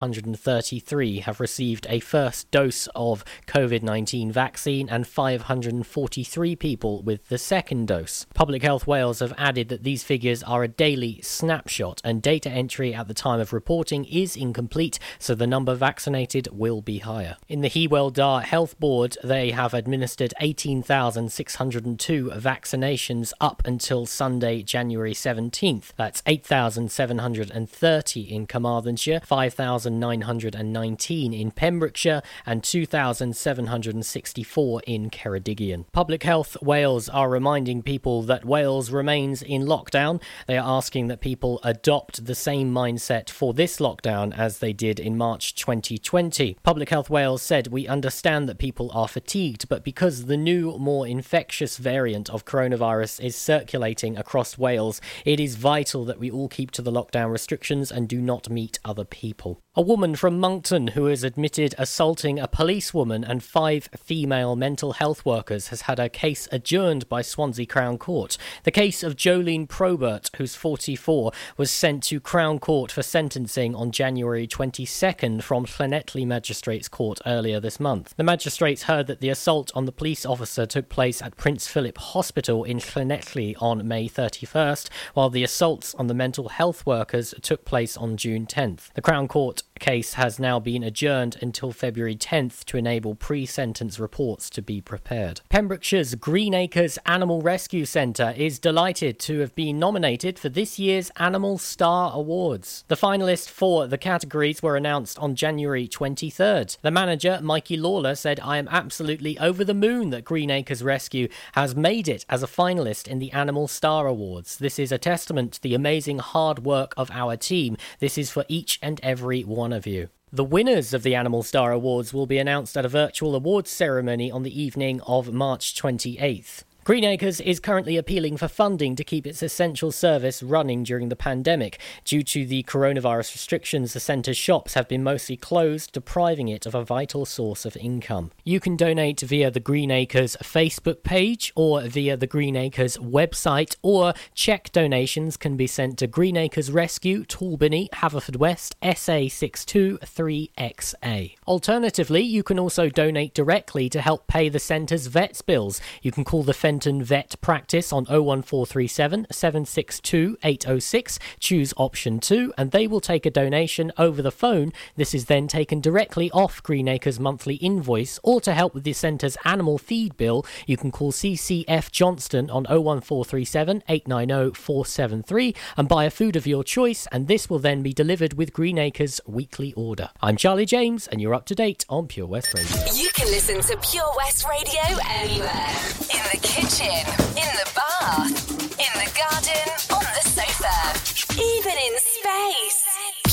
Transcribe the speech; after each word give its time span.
133 0.00 1.18
have 1.20 1.40
received 1.40 1.84
a 1.90 1.98
first 1.98 2.48
dose 2.52 2.86
of 2.94 3.24
COVID 3.48 3.82
19 3.82 4.30
vaccine 4.30 4.88
and 4.88 5.04
543 5.04 6.54
people 6.54 7.02
with 7.02 7.26
the 7.28 7.36
second 7.36 7.88
dose. 7.88 8.24
Public 8.32 8.62
Health 8.62 8.86
Wales 8.86 9.18
have 9.18 9.34
added 9.36 9.68
that 9.70 9.82
these 9.82 10.04
figures 10.04 10.44
are 10.44 10.62
a 10.62 10.68
daily 10.68 11.20
snapshot 11.22 12.00
and 12.04 12.22
data 12.22 12.48
entry 12.48 12.94
at 12.94 13.08
the 13.08 13.14
time 13.14 13.40
of 13.40 13.52
reporting 13.52 14.04
is 14.04 14.36
incomplete, 14.36 15.00
so 15.18 15.34
the 15.34 15.48
number 15.48 15.74
vaccinated 15.74 16.46
will 16.52 16.80
be 16.80 16.98
higher. 16.98 17.36
In 17.48 17.62
the 17.62 17.70
Hywel 17.70 18.12
Dda 18.12 18.44
Health 18.44 18.78
Board, 18.78 19.16
they 19.24 19.50
have 19.50 19.74
administered 19.74 20.32
18,602 20.40 22.30
vaccinations 22.36 23.32
up 23.40 23.62
until 23.64 24.06
Sunday, 24.06 24.62
January 24.62 25.14
17th. 25.14 25.90
That's 25.96 26.22
8,730 26.24 28.20
in 28.20 28.46
Carmarthenshire, 28.46 29.22
5,000. 29.24 29.87
1,919 29.90 31.32
in 31.32 31.50
Pembrokeshire 31.50 32.22
and 32.44 32.62
2,764 32.62 34.82
in 34.86 35.08
Ceredigion. 35.10 35.86
Public 35.92 36.22
Health 36.22 36.56
Wales 36.62 37.08
are 37.08 37.30
reminding 37.30 37.82
people 37.82 38.22
that 38.22 38.44
Wales 38.44 38.90
remains 38.90 39.42
in 39.42 39.62
lockdown. 39.62 40.20
They 40.46 40.58
are 40.58 40.78
asking 40.78 41.08
that 41.08 41.20
people 41.20 41.60
adopt 41.62 42.26
the 42.26 42.34
same 42.34 42.72
mindset 42.72 43.30
for 43.30 43.54
this 43.54 43.78
lockdown 43.78 44.36
as 44.36 44.58
they 44.58 44.72
did 44.72 45.00
in 45.00 45.16
March 45.16 45.54
2020. 45.54 46.58
Public 46.62 46.90
Health 46.90 47.10
Wales 47.10 47.42
said, 47.42 47.68
We 47.68 47.88
understand 47.88 48.48
that 48.48 48.58
people 48.58 48.90
are 48.92 49.08
fatigued, 49.08 49.68
but 49.68 49.84
because 49.84 50.26
the 50.26 50.36
new, 50.36 50.76
more 50.78 51.06
infectious 51.06 51.76
variant 51.76 52.30
of 52.30 52.44
coronavirus 52.44 53.24
is 53.24 53.36
circulating 53.36 54.16
across 54.16 54.58
Wales, 54.58 55.00
it 55.24 55.40
is 55.40 55.56
vital 55.56 56.04
that 56.04 56.18
we 56.18 56.30
all 56.30 56.48
keep 56.48 56.70
to 56.72 56.82
the 56.82 56.92
lockdown 56.92 57.30
restrictions 57.30 57.90
and 57.90 58.08
do 58.08 58.20
not 58.20 58.50
meet 58.50 58.78
other 58.84 59.04
people. 59.04 59.60
A 59.78 59.80
woman 59.80 60.16
from 60.16 60.40
Monkton 60.40 60.88
who 60.88 61.04
has 61.04 61.22
admitted 61.22 61.72
assaulting 61.78 62.40
a 62.40 62.48
policewoman 62.48 63.22
and 63.22 63.44
five 63.44 63.88
female 63.96 64.56
mental 64.56 64.94
health 64.94 65.24
workers 65.24 65.68
has 65.68 65.82
had 65.82 65.98
her 65.98 66.08
case 66.08 66.48
adjourned 66.50 67.08
by 67.08 67.22
Swansea 67.22 67.64
Crown 67.64 67.96
Court. 67.96 68.36
The 68.64 68.72
case 68.72 69.04
of 69.04 69.14
Jolene 69.14 69.68
Probert, 69.68 70.30
who's 70.36 70.56
44, 70.56 71.30
was 71.56 71.70
sent 71.70 72.02
to 72.02 72.18
Crown 72.18 72.58
Court 72.58 72.90
for 72.90 73.04
sentencing 73.04 73.76
on 73.76 73.92
January 73.92 74.48
22nd 74.48 75.44
from 75.44 75.64
Llanelli 75.64 76.26
Magistrates 76.26 76.88
Court 76.88 77.20
earlier 77.24 77.60
this 77.60 77.78
month. 77.78 78.14
The 78.16 78.24
magistrates 78.24 78.82
heard 78.82 79.06
that 79.06 79.20
the 79.20 79.30
assault 79.30 79.70
on 79.76 79.84
the 79.84 79.92
police 79.92 80.26
officer 80.26 80.66
took 80.66 80.88
place 80.88 81.22
at 81.22 81.36
Prince 81.36 81.68
Philip 81.68 81.98
Hospital 81.98 82.64
in 82.64 82.78
Llanelli 82.78 83.54
on 83.62 83.86
May 83.86 84.08
31st, 84.08 84.88
while 85.14 85.30
the 85.30 85.44
assaults 85.44 85.94
on 85.94 86.08
the 86.08 86.14
mental 86.14 86.48
health 86.48 86.84
workers 86.84 87.32
took 87.42 87.64
place 87.64 87.96
on 87.96 88.16
June 88.16 88.44
10th. 88.44 88.92
The 88.94 89.02
Crown 89.02 89.28
Court 89.28 89.62
case 89.78 90.14
has 90.14 90.38
now 90.38 90.60
been 90.60 90.82
adjourned 90.82 91.38
until 91.40 91.72
February 91.72 92.16
10th 92.16 92.64
to 92.64 92.76
enable 92.76 93.14
pre 93.14 93.46
sentence 93.46 93.98
reports 93.98 94.50
to 94.50 94.60
be 94.60 94.80
prepared. 94.80 95.40
Pembrokeshire's 95.48 96.14
Greenacres 96.16 96.98
Animal 97.06 97.40
Rescue 97.40 97.84
Centre 97.84 98.34
is 98.36 98.58
delighted 98.58 99.18
to 99.20 99.38
have 99.40 99.54
been 99.54 99.78
nominated 99.78 100.38
for 100.38 100.48
this 100.48 100.78
year's 100.78 101.10
Animal 101.16 101.58
Star 101.58 102.12
Awards. 102.12 102.84
The 102.88 102.96
finalists 102.96 103.48
for 103.48 103.86
the 103.86 103.98
categories 103.98 104.62
were 104.62 104.76
announced 104.76 105.18
on 105.18 105.34
January 105.34 105.88
23rd. 105.88 106.78
The 106.82 106.90
manager, 106.90 107.38
Mikey 107.42 107.76
Lawler, 107.76 108.14
said, 108.14 108.40
I 108.40 108.58
am 108.58 108.68
absolutely 108.70 109.38
over 109.38 109.64
the 109.64 109.74
moon 109.74 110.10
that 110.10 110.24
Greenacres 110.24 110.82
Rescue 110.82 111.28
has 111.52 111.76
made 111.76 112.08
it 112.08 112.26
as 112.28 112.42
a 112.42 112.46
finalist 112.46 113.08
in 113.08 113.18
the 113.18 113.32
Animal 113.32 113.68
Star 113.68 114.06
Awards. 114.06 114.56
This 114.58 114.78
is 114.78 114.92
a 114.92 114.98
testament 114.98 115.52
to 115.52 115.62
the 115.62 115.74
amazing 115.74 116.18
hard 116.18 116.64
work 116.64 116.94
of 116.96 117.10
our 117.10 117.36
team. 117.36 117.76
This 118.00 118.18
is 118.18 118.30
for 118.30 118.44
each 118.48 118.78
and 118.82 119.00
every 119.02 119.42
one 119.42 119.67
one 119.68 119.76
of 119.76 119.86
you. 119.86 120.08
The 120.32 120.44
winners 120.44 120.94
of 120.94 121.02
the 121.02 121.14
Animal 121.14 121.42
Star 121.42 121.72
Awards 121.72 122.14
will 122.14 122.26
be 122.26 122.38
announced 122.38 122.74
at 122.78 122.86
a 122.86 122.88
virtual 122.88 123.34
awards 123.34 123.70
ceremony 123.70 124.30
on 124.30 124.42
the 124.42 124.62
evening 124.62 125.02
of 125.02 125.30
March 125.30 125.74
28th. 125.74 126.62
Greenacres 126.88 127.40
is 127.42 127.60
currently 127.60 127.98
appealing 127.98 128.38
for 128.38 128.48
funding 128.48 128.96
to 128.96 129.04
keep 129.04 129.26
its 129.26 129.42
essential 129.42 129.92
service 129.92 130.42
running 130.42 130.84
during 130.84 131.10
the 131.10 131.16
pandemic. 131.16 131.78
Due 132.02 132.22
to 132.22 132.46
the 132.46 132.62
coronavirus 132.62 133.34
restrictions, 133.34 133.92
the 133.92 134.00
centre's 134.00 134.38
shops 134.38 134.72
have 134.72 134.88
been 134.88 135.02
mostly 135.02 135.36
closed, 135.36 135.92
depriving 135.92 136.48
it 136.48 136.64
of 136.64 136.74
a 136.74 136.82
vital 136.82 137.26
source 137.26 137.66
of 137.66 137.76
income. 137.76 138.30
You 138.42 138.58
can 138.58 138.74
donate 138.74 139.20
via 139.20 139.50
the 139.50 139.60
Greenacres 139.60 140.34
Facebook 140.42 141.02
page 141.02 141.52
or 141.54 141.82
via 141.82 142.16
the 142.16 142.26
Greenacres 142.26 142.96
website, 142.96 143.76
or 143.82 144.14
check 144.34 144.72
donations 144.72 145.36
can 145.36 145.58
be 145.58 145.66
sent 145.66 145.98
to 145.98 146.06
Greenacres 146.06 146.70
Rescue, 146.70 147.26
Talbany, 147.26 147.90
Haverfordwest, 147.90 148.76
SA623XA. 148.80 151.34
Alternatively, 151.46 152.22
you 152.22 152.42
can 152.42 152.58
also 152.58 152.88
donate 152.88 153.34
directly 153.34 153.90
to 153.90 154.00
help 154.00 154.26
pay 154.26 154.48
the 154.48 154.58
centre's 154.58 155.08
vets 155.08 155.42
bills. 155.42 155.82
You 156.00 156.12
can 156.12 156.24
call 156.24 156.42
the 156.42 156.54
Fenton 156.54 156.77
Fenton 156.78 157.02
Vet 157.02 157.34
Practice 157.40 157.92
on 157.92 158.04
01437 158.04 159.26
762 159.32 160.38
806. 160.44 161.18
Choose 161.40 161.74
option 161.76 162.20
2 162.20 162.54
and 162.56 162.70
they 162.70 162.86
will 162.86 163.00
take 163.00 163.26
a 163.26 163.32
donation 163.32 163.90
over 163.98 164.22
the 164.22 164.30
phone. 164.30 164.72
This 164.94 165.12
is 165.12 165.24
then 165.24 165.48
taken 165.48 165.80
directly 165.80 166.30
off 166.30 166.62
Greenacres' 166.62 167.18
monthly 167.18 167.56
invoice 167.56 168.20
or 168.22 168.40
to 168.42 168.54
help 168.54 168.74
with 168.74 168.84
the 168.84 168.92
centre's 168.92 169.36
animal 169.44 169.76
feed 169.76 170.16
bill, 170.16 170.46
you 170.68 170.76
can 170.76 170.92
call 170.92 171.10
CCF 171.10 171.90
Johnston 171.90 172.48
on 172.48 172.62
01437 172.62 173.82
890 173.88 174.54
473 174.54 175.56
and 175.76 175.88
buy 175.88 176.04
a 176.04 176.10
food 176.10 176.36
of 176.36 176.46
your 176.46 176.62
choice 176.62 177.08
and 177.10 177.26
this 177.26 177.50
will 177.50 177.58
then 177.58 177.82
be 177.82 177.92
delivered 177.92 178.34
with 178.34 178.52
Greenacres' 178.52 179.20
weekly 179.26 179.72
order. 179.72 180.10
I'm 180.22 180.36
Charlie 180.36 180.64
James 180.64 181.08
and 181.08 181.20
you're 181.20 181.34
up 181.34 181.46
to 181.46 181.56
date 181.56 181.84
on 181.88 182.06
Pure 182.06 182.28
West 182.28 182.54
Radio. 182.54 182.70
You 182.94 183.10
can 183.14 183.26
listen 183.26 183.62
to 183.62 183.76
Pure 183.90 184.12
West 184.16 184.46
Radio 184.48 184.96
anywhere. 185.08 185.74
In 186.14 186.22
the 186.30 186.38
kitchen 186.40 186.67
kitchen, 186.68 187.08
in 187.30 187.48
the 187.56 187.70
bath, 187.74 188.50
in 188.72 188.92
the 189.00 189.10
garden, 189.18 189.72
on 189.90 190.04
the 190.04 190.28
sofa, 190.28 191.40
even 191.40 191.72
in 191.72 191.98
space. 191.98 192.84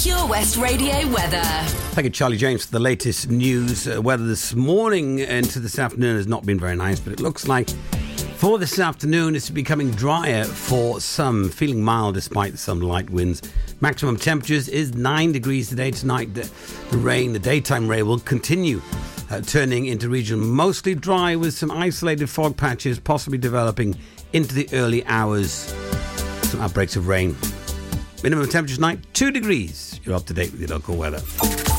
Pure 0.03 0.28
West 0.28 0.56
Radio 0.56 1.06
weather. 1.09 1.44
Thank 1.91 2.06
you, 2.06 2.12
Charlie 2.12 2.38
James, 2.38 2.66
for 2.66 2.72
the 2.72 2.79
latest 2.79 3.29
news. 3.29 3.88
Uh, 3.88 4.01
weather 4.01 4.25
this 4.25 4.56
morning 4.56 5.19
into 5.19 5.59
this 5.59 5.78
afternoon 5.78 6.16
has 6.16 6.28
not 6.28 6.46
been 6.46 6.59
very 6.59 6.78
nice, 6.78 7.00
but 7.00 7.12
it 7.12 7.19
looks 7.19 7.46
like 7.46 7.69
for 8.35 8.59
this 8.59 8.79
afternoon 8.79 9.35
it's 9.35 9.50
becoming 9.50 9.91
drier 9.91 10.44
for 10.44 11.00
some, 11.00 11.50
feeling 11.50 11.81
mild 11.81 12.16
despite 12.16 12.57
some 12.57 12.79
light 12.81 13.09
winds. 13.09 13.41
Maximum 13.81 14.18
temperatures 14.18 14.68
is 14.68 14.94
9 14.94 15.31
degrees 15.31 15.69
today. 15.69 15.91
Tonight, 15.91 16.34
the, 16.34 16.50
the 16.91 16.97
rain, 16.97 17.34
the 17.34 17.40
daytime 17.40 17.88
rain 17.88 18.06
will 18.06 18.19
continue 18.19 18.81
uh, 19.29 19.41
turning 19.41 19.85
into 19.85 20.09
region 20.09 20.40
mostly 20.40 20.96
dry 20.96 21.35
with 21.35 21.53
some 21.53 21.72
isolated 21.72 22.29
fog 22.29 22.57
patches 22.57 23.00
possibly 23.00 23.38
developing 23.38 23.96
into 24.34 24.53
the 24.53 24.67
early 24.73 25.06
hours. 25.06 25.73
Some 26.44 26.62
outbreaks 26.62 26.96
of 26.96 27.07
rain. 27.07 27.35
Minimum 28.23 28.50
temperature 28.50 28.75
tonight, 28.75 29.00
2 29.13 29.31
degrees. 29.31 30.00
You're 30.03 30.16
up 30.16 30.25
to 30.25 30.34
date 30.34 30.52
with 30.52 30.59
your 30.59 30.69
local 30.69 30.96
weather. 30.96 31.19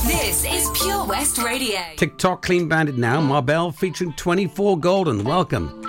This 0.06 0.44
is 0.44 0.70
Pure 0.80 1.06
West 1.06 1.38
Radio. 1.38 1.80
Tick 1.96 2.16
Tock 2.18 2.42
Clean 2.42 2.68
Bandit 2.68 2.96
now. 2.96 3.20
Mabel 3.20 3.72
featuring 3.72 4.12
24 4.14 4.78
Golden. 4.78 5.24
Welcome. 5.24 5.85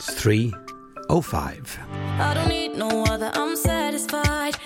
It's 0.00 0.14
305. 0.14 1.78
I 1.90 2.32
don't 2.32 2.48
need 2.48 2.74
no 2.74 3.04
other, 3.04 3.30
I'm 3.34 3.54
satisfied. 3.54 4.56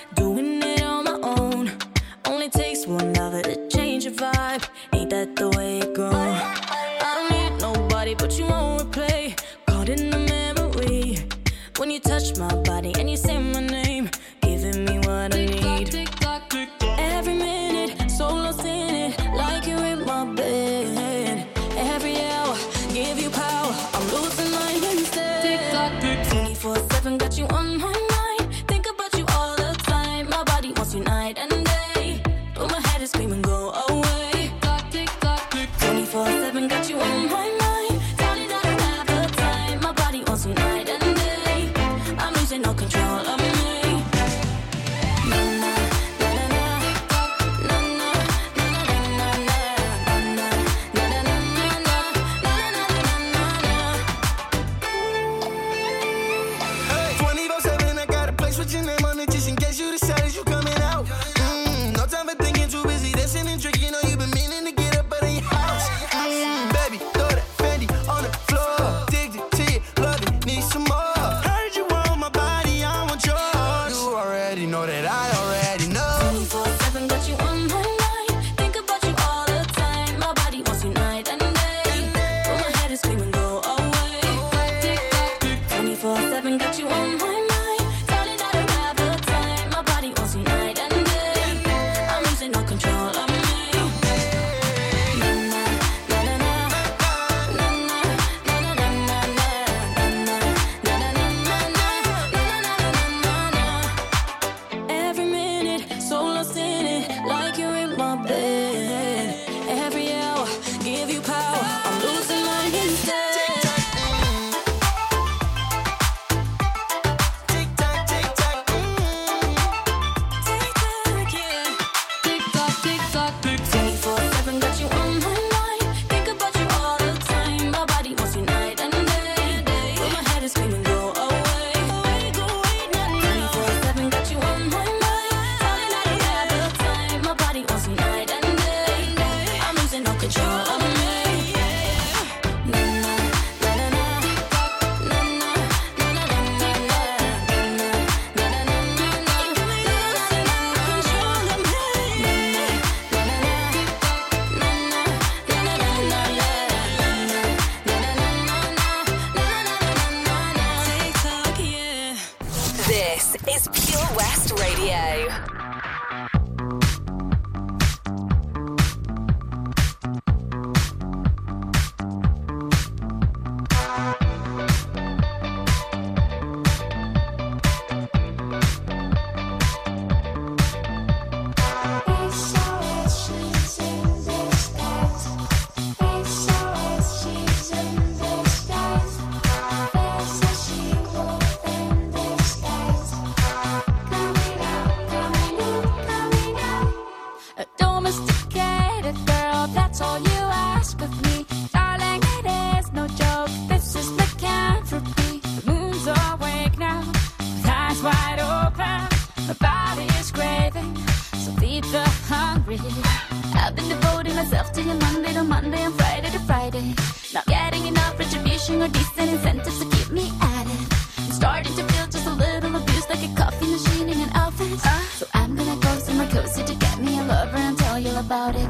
I've 213.65 213.75
been 213.75 213.89
devoting 213.89 214.35
myself 214.35 214.73
to 214.73 214.83
you 214.83 214.93
Monday 214.93 215.33
to 215.33 215.43
Monday 215.43 215.81
and 215.81 215.95
Friday 215.95 216.31
to 216.33 216.39
Friday. 216.41 216.95
Not 217.33 217.47
getting 217.47 217.87
enough 217.87 218.19
retribution 218.19 218.83
or 218.83 218.89
decent 218.89 219.31
incentives 219.31 219.79
to 219.79 219.87
keep 219.89 220.11
me 220.11 220.31
at 220.43 220.67
it. 220.67 220.81
I'm 221.17 221.33
starting 221.33 221.75
to 221.75 221.83
feel 221.83 222.07
just 222.09 222.27
a 222.27 222.35
little 222.35 222.77
abused, 222.77 223.09
like 223.09 223.25
a 223.25 223.35
coffee 223.35 223.69
machine 223.73 224.11
in 224.11 224.21
an 224.21 224.29
office. 224.37 224.83
So 225.19 225.27
I'm 225.33 225.57
gonna 225.57 225.81
go 225.81 225.95
somewhere 225.97 226.29
cozy 226.29 226.63
to 226.63 226.75
get 226.75 227.01
me 227.01 227.19
a 227.19 227.23
lover 227.23 227.57
and 227.57 227.79
tell 227.79 227.99
you 227.99 228.15
about 228.19 228.55
it. 228.55 228.64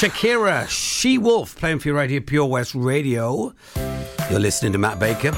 Shakira, 0.00 0.66
She 0.66 1.18
Wolf, 1.18 1.54
playing 1.56 1.78
for 1.78 1.88
you 1.88 1.94
right 1.94 2.08
here, 2.08 2.22
Pure 2.22 2.46
West 2.46 2.74
Radio. 2.74 3.52
You're 4.30 4.40
listening 4.40 4.72
to 4.72 4.78
Matt 4.78 4.98
Baker. 4.98 5.30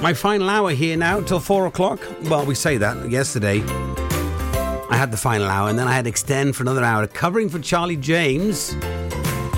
My 0.00 0.14
final 0.14 0.48
hour 0.48 0.70
here 0.70 0.96
now 0.96 1.20
till 1.20 1.40
four 1.40 1.66
o'clock. 1.66 2.00
Well, 2.22 2.46
we 2.46 2.54
say 2.54 2.78
that 2.78 3.10
yesterday. 3.10 3.62
I 3.62 4.96
had 4.96 5.10
the 5.10 5.18
final 5.18 5.46
hour, 5.46 5.68
and 5.68 5.78
then 5.78 5.88
I 5.88 5.92
had 5.92 6.04
to 6.04 6.08
extend 6.08 6.56
for 6.56 6.62
another 6.62 6.82
hour, 6.82 7.06
covering 7.06 7.50
for 7.50 7.58
Charlie 7.58 7.98
James. 7.98 8.74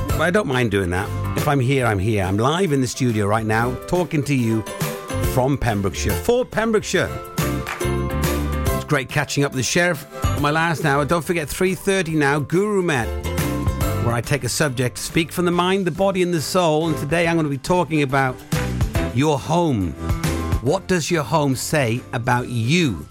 But 0.08 0.22
I 0.22 0.32
don't 0.32 0.48
mind 0.48 0.72
doing 0.72 0.90
that. 0.90 1.08
If 1.38 1.46
I'm 1.46 1.60
here, 1.60 1.86
I'm 1.86 2.00
here. 2.00 2.24
I'm 2.24 2.36
live 2.36 2.72
in 2.72 2.80
the 2.80 2.88
studio 2.88 3.28
right 3.28 3.46
now, 3.46 3.76
talking 3.86 4.24
to 4.24 4.34
you 4.34 4.62
from 5.32 5.56
Pembrokeshire, 5.56 6.10
for 6.10 6.44
Pembrokeshire. 6.44 7.08
It's 7.78 8.84
great 8.84 9.08
catching 9.08 9.44
up 9.44 9.52
with 9.52 9.58
the 9.58 9.62
sheriff. 9.62 10.04
My 10.40 10.50
last 10.50 10.84
hour. 10.84 11.04
Don't 11.04 11.24
forget, 11.24 11.46
3:30 11.46 12.16
now. 12.16 12.40
Guru 12.40 12.82
Matt 12.82 13.33
where 14.04 14.12
I 14.14 14.20
take 14.20 14.44
a 14.44 14.48
subject, 14.48 14.98
speak 14.98 15.32
from 15.32 15.46
the 15.46 15.50
mind, 15.50 15.86
the 15.86 15.90
body, 15.90 16.22
and 16.22 16.32
the 16.32 16.42
soul. 16.42 16.88
And 16.88 16.96
today 16.98 17.26
I'm 17.26 17.36
going 17.36 17.44
to 17.44 17.50
be 17.50 17.56
talking 17.56 18.02
about 18.02 18.36
your 19.14 19.38
home. 19.38 19.92
What 20.60 20.86
does 20.86 21.10
your 21.10 21.22
home 21.22 21.56
say 21.56 22.02
about 22.12 22.48
you? 22.48 23.06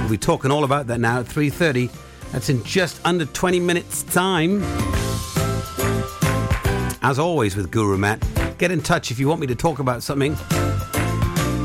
We'll 0.00 0.10
be 0.10 0.18
talking 0.18 0.50
all 0.50 0.62
about 0.62 0.86
that 0.86 1.00
now 1.00 1.20
at 1.20 1.26
3:30. 1.26 1.90
That's 2.30 2.48
in 2.48 2.62
just 2.64 3.00
under 3.04 3.24
20 3.26 3.60
minutes' 3.60 4.02
time. 4.04 4.62
As 7.02 7.18
always 7.18 7.56
with 7.56 7.70
Guru 7.70 7.98
Matt, 7.98 8.24
get 8.58 8.70
in 8.70 8.80
touch 8.80 9.10
if 9.10 9.18
you 9.18 9.28
want 9.28 9.40
me 9.40 9.46
to 9.48 9.54
talk 9.54 9.78
about 9.78 10.02
something. 10.02 10.36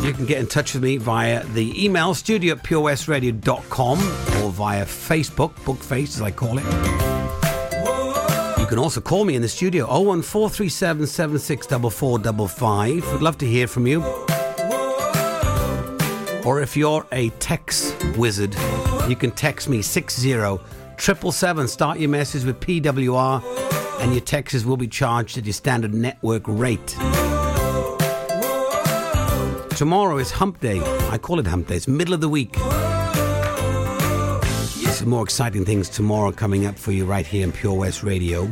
You 0.03 0.13
can 0.13 0.25
get 0.25 0.39
in 0.39 0.47
touch 0.47 0.73
with 0.73 0.83
me 0.83 0.97
via 0.97 1.43
the 1.43 1.83
email 1.83 2.13
studio 2.13 2.55
at 2.55 2.63
purewestradio.com 2.63 3.99
or 4.43 4.51
via 4.51 4.85
Facebook, 4.85 5.53
Bookface 5.65 6.15
as 6.15 6.21
I 6.21 6.31
call 6.31 6.57
it. 6.57 7.08
You 8.69 8.75
can 8.75 8.83
also 8.83 9.01
call 9.01 9.25
me 9.25 9.33
in 9.33 9.41
the 9.41 9.47
studio 9.47 9.87
01437 9.87 11.07
764455. 11.07 13.13
We'd 13.13 13.19
love 13.19 13.35
to 13.39 13.47
hear 13.47 13.65
from 13.65 13.87
you. 13.87 14.03
Or 16.45 16.61
if 16.61 16.77
you're 16.77 17.03
a 17.11 17.29
text 17.39 17.95
wizard, 18.15 18.55
you 19.07 19.15
can 19.15 19.31
text 19.31 19.69
me 19.69 19.81
60 19.81 20.29
777. 20.29 21.67
Start 21.67 21.97
your 21.97 22.11
message 22.11 22.43
with 22.43 22.59
PWR, 22.59 23.41
and 24.01 24.11
your 24.11 24.21
texts 24.21 24.63
will 24.63 24.77
be 24.77 24.87
charged 24.87 25.39
at 25.39 25.45
your 25.45 25.53
standard 25.53 25.95
network 25.95 26.43
rate. 26.45 26.89
Tomorrow 29.75 30.19
is 30.19 30.29
Hump 30.29 30.59
Day. 30.59 30.79
I 31.09 31.17
call 31.17 31.39
it 31.39 31.47
Hump 31.47 31.69
Day. 31.69 31.77
It's 31.77 31.87
middle 31.87 32.13
of 32.13 32.21
the 32.21 32.29
week. 32.29 32.55
More 35.09 35.23
exciting 35.23 35.65
things 35.65 35.89
tomorrow 35.89 36.31
coming 36.31 36.67
up 36.67 36.77
for 36.77 36.91
you 36.91 37.03
right 37.03 37.25
here 37.25 37.43
in 37.43 37.51
Pure 37.51 37.73
West 37.73 38.03
Radio. 38.03 38.45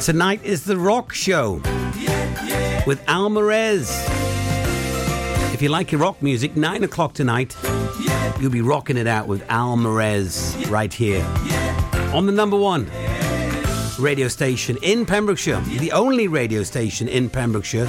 Tonight 0.00 0.40
is 0.44 0.64
the 0.64 0.76
Rock 0.78 1.12
Show 1.12 1.54
with 2.86 3.02
Al 3.08 3.30
Marez. 3.30 3.90
If 5.52 5.60
you 5.60 5.70
like 5.70 5.90
your 5.90 6.00
rock 6.00 6.22
music, 6.22 6.56
9 6.56 6.84
o'clock 6.84 7.14
tonight, 7.14 7.56
you'll 8.40 8.52
be 8.52 8.60
rocking 8.60 8.96
it 8.96 9.08
out 9.08 9.26
with 9.26 9.44
Al 9.50 9.76
Marez 9.76 10.70
right 10.70 10.94
here 10.94 11.24
on 12.14 12.26
the 12.26 12.32
number 12.32 12.56
one 12.56 12.88
radio 13.98 14.28
station 14.28 14.78
in 14.82 15.04
Pembrokeshire, 15.04 15.60
the 15.80 15.90
only 15.90 16.28
radio 16.28 16.62
station 16.62 17.08
in 17.08 17.28
Pembrokeshire, 17.28 17.88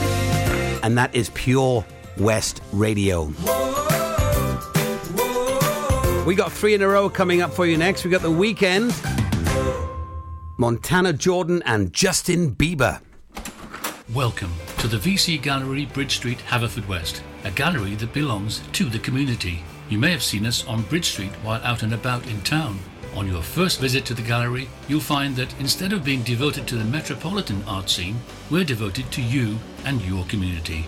and 0.82 0.98
that 0.98 1.13
is 1.13 1.30
Pure 1.36 1.86
West 2.18 2.63
Radio. 2.74 3.32
We 6.25 6.34
got 6.34 6.51
three 6.51 6.74
in 6.74 6.82
a 6.82 6.88
row 6.88 7.08
coming 7.08 7.44
up 7.44 7.53
for 7.53 7.67
you 7.67 7.77
next. 7.77 8.03
We 8.03 8.10
got 8.10 8.24
the 8.24 8.32
Weeknd, 8.32 8.91
Montell 10.58 11.15
Jordan, 11.15 11.62
and 11.67 11.94
Justin 11.94 12.55
Bieber. 12.55 13.00
Welcome 14.12 14.51
to 14.79 14.88
the 14.88 14.98
VC 14.98 15.39
Gallery, 15.39 15.86
Bridge 15.86 16.15
Street, 16.15 16.39
Haverfordwest, 16.39 17.22
a 17.44 17.51
gallery 17.51 17.94
that 17.96 18.12
belongs 18.12 18.62
to 18.74 18.86
the 18.86 18.98
community. 18.98 19.62
You 19.88 20.00
may 20.00 20.10
have 20.10 20.24
seen 20.24 20.48
us 20.48 20.65
on 20.65 20.82
Bridge 20.84 21.10
Street 21.10 21.32
while 21.44 21.62
out 21.63 21.84
and 21.84 21.94
about 21.94 22.25
in 22.25 22.41
town. 22.41 22.79
On 23.15 23.27
your 23.27 23.44
first 23.44 23.79
visit 23.79 24.03
to 24.05 24.15
the 24.15 24.24
gallery, 24.24 24.67
you'll 24.88 25.01
find 25.01 25.36
that 25.36 25.53
instead 25.60 25.94
of 25.94 26.03
being 26.03 26.24
devoted 26.24 26.67
to 26.67 26.75
the 26.75 26.86
metropolitan 26.86 27.63
art 27.67 27.88
scene, 27.88 28.20
we're 28.50 28.63
devoted 28.63 29.12
to 29.12 29.22
you 29.22 29.60
and 29.86 30.01
your 30.01 30.25
community. 30.25 30.88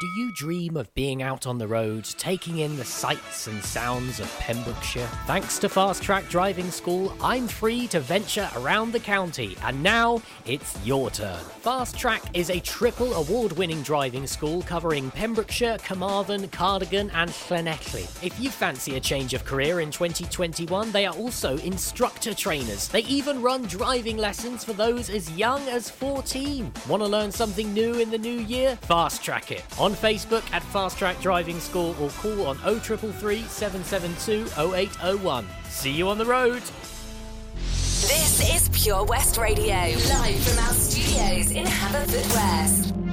Do 0.00 0.06
you 0.06 0.30
dream 0.30 0.76
of 0.76 0.94
being 0.94 1.24
out 1.24 1.44
on 1.44 1.58
the 1.58 1.66
road, 1.66 2.04
taking 2.04 2.58
in 2.58 2.76
the 2.76 2.84
sights 2.84 3.48
and 3.48 3.60
sounds 3.64 4.20
of 4.20 4.32
Pembrokeshire? 4.38 5.08
Thanks 5.26 5.58
to 5.58 5.68
Fast 5.68 6.04
Track 6.04 6.28
Driving 6.28 6.70
School, 6.70 7.12
I'm 7.20 7.48
free 7.48 7.88
to 7.88 7.98
venture 7.98 8.48
around 8.54 8.92
the 8.92 9.00
county, 9.00 9.56
and 9.64 9.82
now 9.82 10.22
it's 10.46 10.78
your 10.86 11.10
turn. 11.10 11.40
Fast 11.62 11.98
Track 11.98 12.22
is 12.32 12.48
a 12.48 12.60
triple 12.60 13.12
award 13.14 13.50
winning 13.58 13.82
driving 13.82 14.28
school 14.28 14.62
covering 14.62 15.10
Pembrokeshire, 15.10 15.78
Carmarthen, 15.78 16.46
Cardigan, 16.50 17.10
and 17.10 17.32
Llanelli. 17.32 18.24
If 18.24 18.38
you 18.38 18.50
fancy 18.50 18.94
a 18.94 19.00
change 19.00 19.34
of 19.34 19.44
career 19.44 19.80
in 19.80 19.90
2021, 19.90 20.92
they 20.92 21.06
are 21.06 21.16
also 21.16 21.56
instructor 21.58 22.34
trainers. 22.34 22.86
They 22.86 23.00
even 23.00 23.42
run 23.42 23.62
driving 23.64 24.16
lessons 24.16 24.62
for 24.62 24.74
those 24.74 25.10
as 25.10 25.28
young 25.32 25.66
as 25.68 25.90
14. 25.90 26.72
Want 26.88 27.02
to 27.02 27.08
learn 27.08 27.32
something 27.32 27.74
new 27.74 27.94
in 27.94 28.12
the 28.12 28.18
new 28.18 28.38
year? 28.38 28.76
Fast 28.76 29.24
Track 29.24 29.50
it. 29.50 29.64
On 29.76 29.87
Facebook 29.94 30.44
at 30.52 30.62
Fast 30.62 30.98
Track 30.98 31.20
Driving 31.20 31.60
School 31.60 31.96
or 32.00 32.10
call 32.10 32.46
on 32.46 32.56
0333 32.56 33.42
772 33.42 34.46
0801. 34.58 35.46
See 35.68 35.92
you 35.92 36.08
on 36.08 36.18
the 36.18 36.24
road. 36.24 36.62
This 38.08 38.54
is 38.54 38.68
Pure 38.70 39.04
West 39.06 39.38
Radio, 39.38 39.74
live 39.74 40.40
from 40.40 40.58
our 40.64 40.72
studios 40.72 41.50
in 41.50 41.64
Haverfordwest. 41.64 42.92
I've 42.92 43.07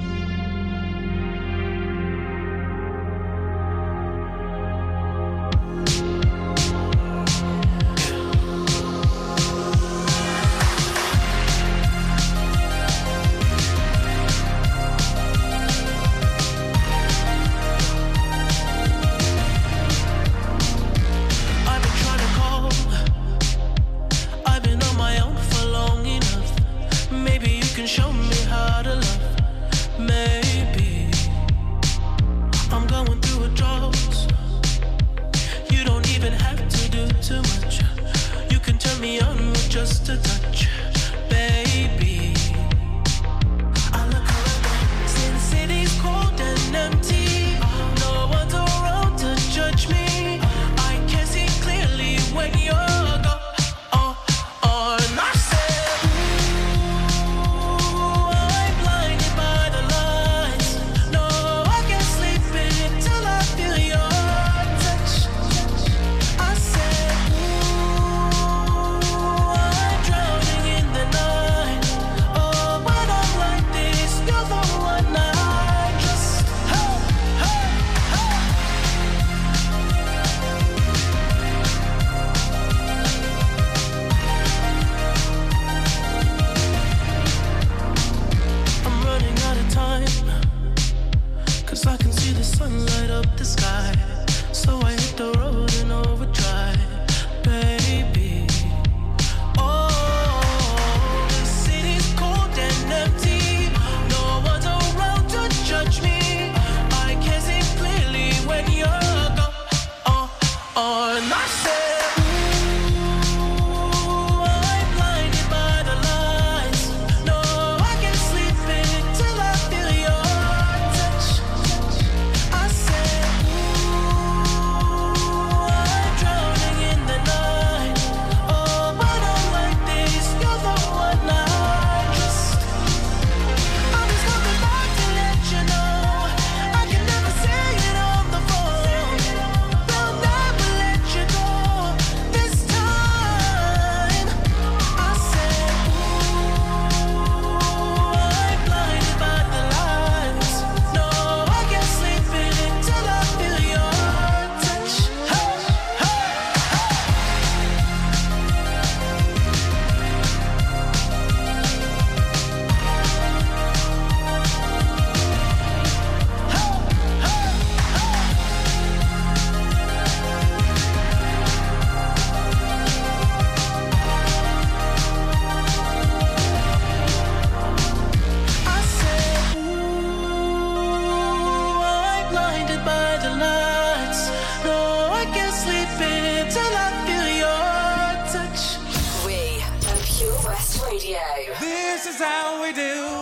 is 192.06 192.18
how 192.20 192.62
we 192.62 192.72
do. 192.72 193.15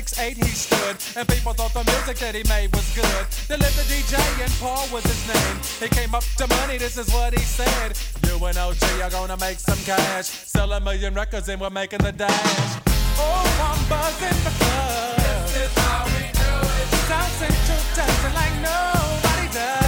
six 0.00 0.18
eight 0.18 0.36
he 0.36 0.44
stood, 0.44 0.96
and 1.16 1.28
people 1.28 1.52
thought 1.52 1.74
the 1.74 1.84
music 1.92 2.16
that 2.18 2.34
he 2.34 2.42
made 2.48 2.74
was 2.74 2.88
good. 2.94 3.24
The 3.48 3.58
Liberty 3.58 4.00
DJ 4.00 4.16
and 4.42 4.52
Paul 4.58 4.88
was 4.92 5.04
his 5.04 5.22
name. 5.28 5.56
He 5.78 5.88
came 5.94 6.14
up 6.14 6.24
to 6.38 6.46
money, 6.46 6.78
this 6.78 6.96
is 6.96 7.12
what 7.12 7.34
he 7.38 7.44
said. 7.44 7.92
You 8.24 8.42
and 8.46 8.56
OG 8.56 8.82
are 9.02 9.10
gonna 9.10 9.36
make 9.36 9.58
some 9.58 9.78
cash. 9.84 10.26
Sell 10.26 10.72
a 10.72 10.80
million 10.80 11.12
records 11.12 11.48
and 11.50 11.60
we're 11.60 11.68
making 11.68 11.98
the 11.98 12.12
dash. 12.12 12.80
Oh, 13.18 13.44
I'm 13.68 13.80
buzzing 13.92 14.40
the 14.46 14.52
club. 14.58 15.16
This 15.18 15.68
is 15.68 15.72
how 15.76 16.04
we 16.06 16.24
do 16.32 16.52
it. 16.80 16.88
South 17.10 17.32
Central 17.40 17.82
dancing 17.96 18.34
like 18.40 18.54
nobody 18.64 19.48
does. 19.52 19.79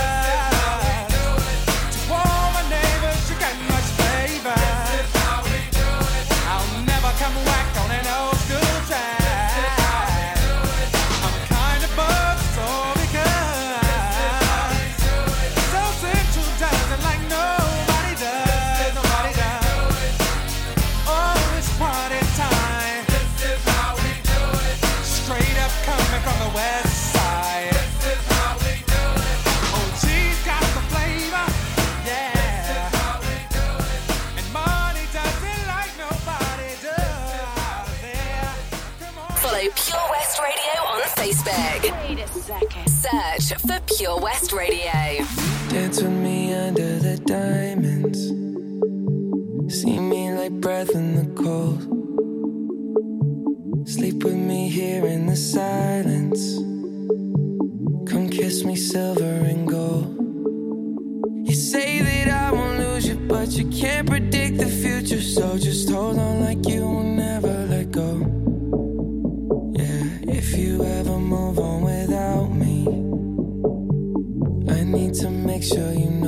Pure 44.02 44.18
West 44.18 44.52
Radio. 44.52 44.90
Dance 45.68 46.02
with 46.02 46.10
me 46.10 46.52
under 46.52 46.98
the 46.98 47.18
diamonds. 47.18 48.18
See 49.72 49.96
me 50.00 50.32
like 50.32 50.50
breath 50.60 50.90
in 50.96 51.14
the 51.14 51.26
cold. 51.40 51.82
Sleep 53.88 54.24
with 54.24 54.34
me 54.34 54.68
here 54.68 55.06
in 55.06 55.26
the 55.26 55.36
silence. 55.36 56.56
Come 58.10 58.28
kiss 58.28 58.64
me, 58.64 58.74
silver 58.74 59.36
and 59.52 59.68
gold. 59.68 60.16
You 61.46 61.54
say 61.54 62.00
that 62.02 62.28
I 62.28 62.50
won't 62.50 62.80
lose 62.80 63.06
you, 63.06 63.14
but 63.14 63.50
you 63.50 63.66
can't 63.70 64.08
predict 64.08 64.58
the 64.58 64.66
future. 64.66 65.22
So 65.22 65.56
just 65.58 65.88
hold 65.88 66.18
on 66.18 66.40
like 66.40 66.66
you. 66.66 66.71
make 75.62 75.68
sure 75.78 75.92
you 75.92 76.21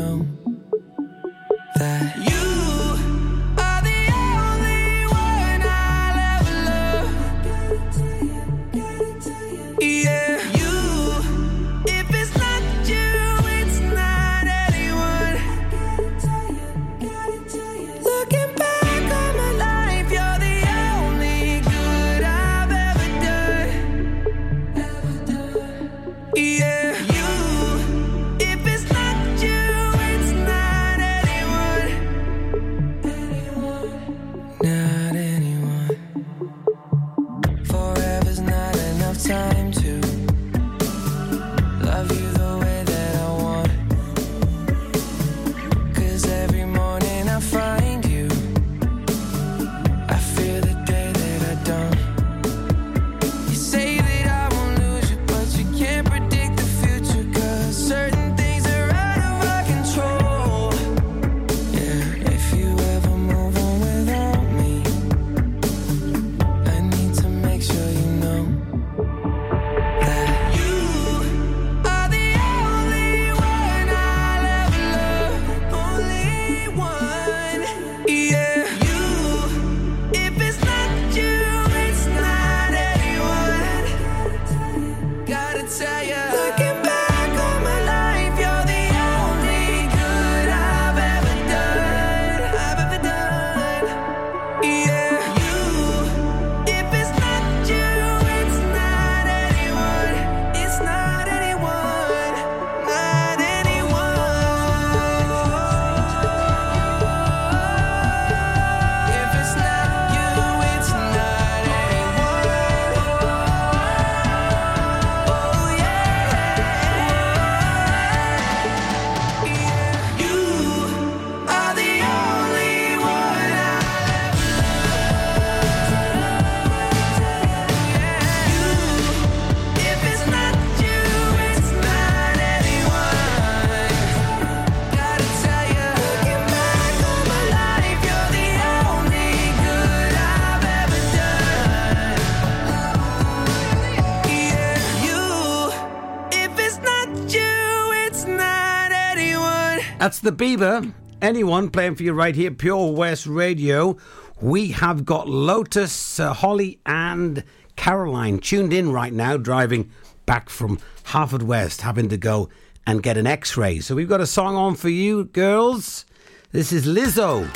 the 150.24 150.32
Bieber. 150.32 150.90
Anyone 151.20 151.68
playing 151.68 151.96
for 151.96 152.02
you 152.02 152.14
right 152.14 152.34
here, 152.34 152.50
Pure 152.50 152.92
West 152.92 153.26
Radio. 153.26 153.98
We 154.40 154.68
have 154.68 155.04
got 155.04 155.28
Lotus, 155.28 156.18
uh, 156.18 156.32
Holly, 156.32 156.80
and 156.87 157.44
Caroline 157.76 158.38
tuned 158.38 158.72
in 158.72 158.90
right 158.90 159.12
now, 159.12 159.37
driving 159.37 159.90
back 160.24 160.48
from 160.48 160.78
Haverfordwest, 161.04 161.82
having 161.82 162.08
to 162.08 162.16
go 162.16 162.48
and 162.87 163.02
get 163.02 163.18
an 163.18 163.26
x 163.26 163.58
ray. 163.58 163.80
So 163.80 163.94
we've 163.94 164.08
got 164.08 164.22
a 164.22 164.26
song 164.26 164.56
on 164.56 164.76
for 164.76 164.88
you, 164.88 165.24
girls. 165.24 166.06
This 166.52 166.72
is 166.72 166.87
Lizzo 166.87 167.46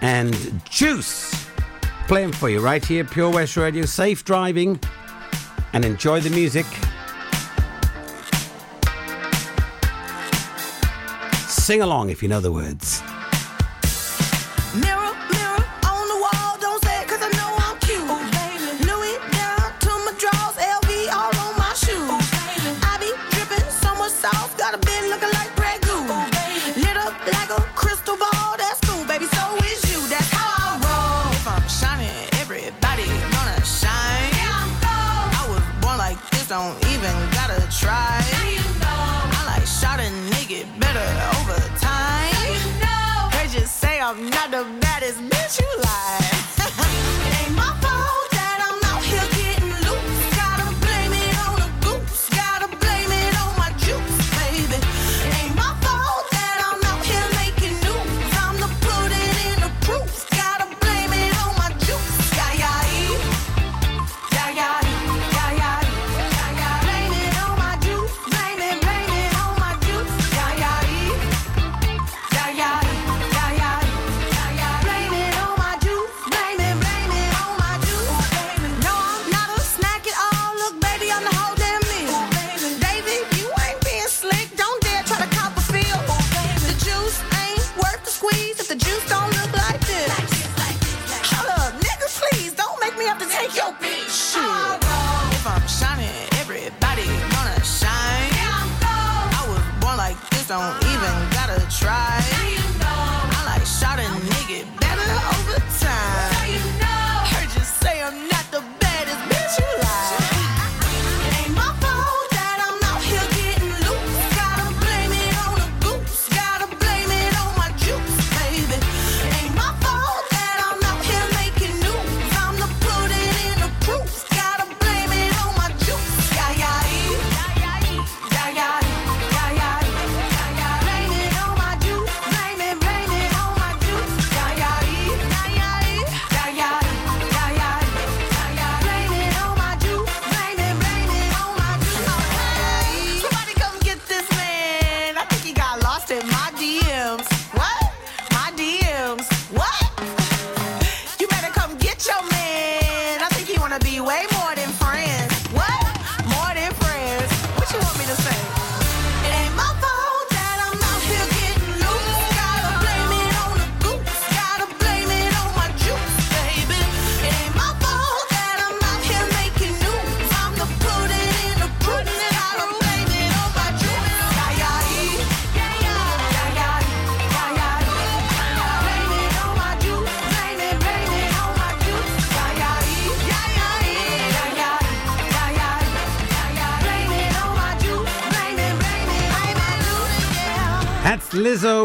and 0.00 0.34
Juice 0.68 1.46
playing 2.08 2.32
for 2.32 2.50
you 2.50 2.60
right 2.60 2.84
here, 2.84 3.04
Pure 3.04 3.30
West 3.30 3.56
Radio. 3.56 3.84
Safe 3.84 4.24
driving 4.24 4.80
and 5.72 5.84
enjoy 5.84 6.20
the 6.20 6.30
music. 6.30 6.66
Sing 11.62 11.80
along 11.80 12.10
if 12.10 12.24
you 12.24 12.28
know 12.28 12.40
the 12.40 12.50
words. 12.50 13.11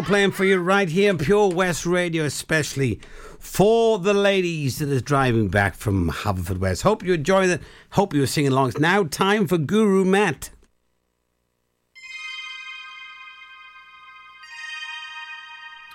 Playing 0.07 0.31
for 0.31 0.45
you 0.45 0.57
right 0.57 0.87
here 0.87 1.11
on 1.11 1.17
Pure 1.17 1.49
West 1.49 1.85
Radio, 1.85 2.23
especially 2.23 3.01
for 3.39 3.99
the 3.99 4.13
ladies 4.13 4.79
that 4.79 4.87
is 4.87 5.01
driving 5.01 5.49
back 5.49 5.75
from 5.75 6.09
Haverfordwest. 6.09 6.83
Hope 6.83 7.03
you 7.03 7.13
enjoyed 7.13 7.49
it. 7.49 7.61
Hope 7.89 8.13
you 8.13 8.21
were 8.21 8.27
singing 8.27 8.53
along. 8.53 8.69
It's 8.69 8.79
now 8.79 9.03
time 9.03 9.47
for 9.47 9.57
Guru 9.57 10.05
Matt. 10.05 10.51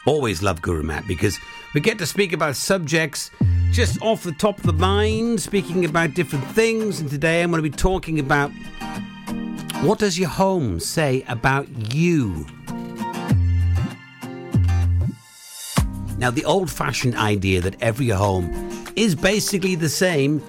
Always 0.04 0.42
love 0.42 0.60
Guru 0.60 0.82
Matt 0.82 1.08
because 1.08 1.38
we 1.72 1.80
get 1.80 1.96
to 1.98 2.06
speak 2.06 2.34
about 2.34 2.56
subjects 2.56 3.30
just 3.70 4.00
off 4.02 4.24
the 4.24 4.32
top 4.32 4.58
of 4.58 4.64
the 4.64 4.74
mind, 4.74 5.40
speaking 5.40 5.86
about 5.86 6.12
different 6.12 6.44
things. 6.48 7.00
And 7.00 7.08
today 7.08 7.40
I'm 7.40 7.50
going 7.50 7.62
to 7.62 7.70
be 7.70 7.74
talking 7.74 8.20
about 8.20 8.50
what 9.80 9.98
does 9.98 10.18
your 10.18 10.28
home 10.28 10.80
say 10.80 11.24
about 11.28 11.94
you? 11.94 12.44
Now, 16.18 16.30
the 16.30 16.44
old 16.44 16.70
fashioned 16.70 17.16
idea 17.16 17.60
that 17.60 17.80
every 17.82 18.08
home 18.08 18.50
is 18.96 19.14
basically 19.14 19.74
the 19.74 19.88
same, 19.88 20.42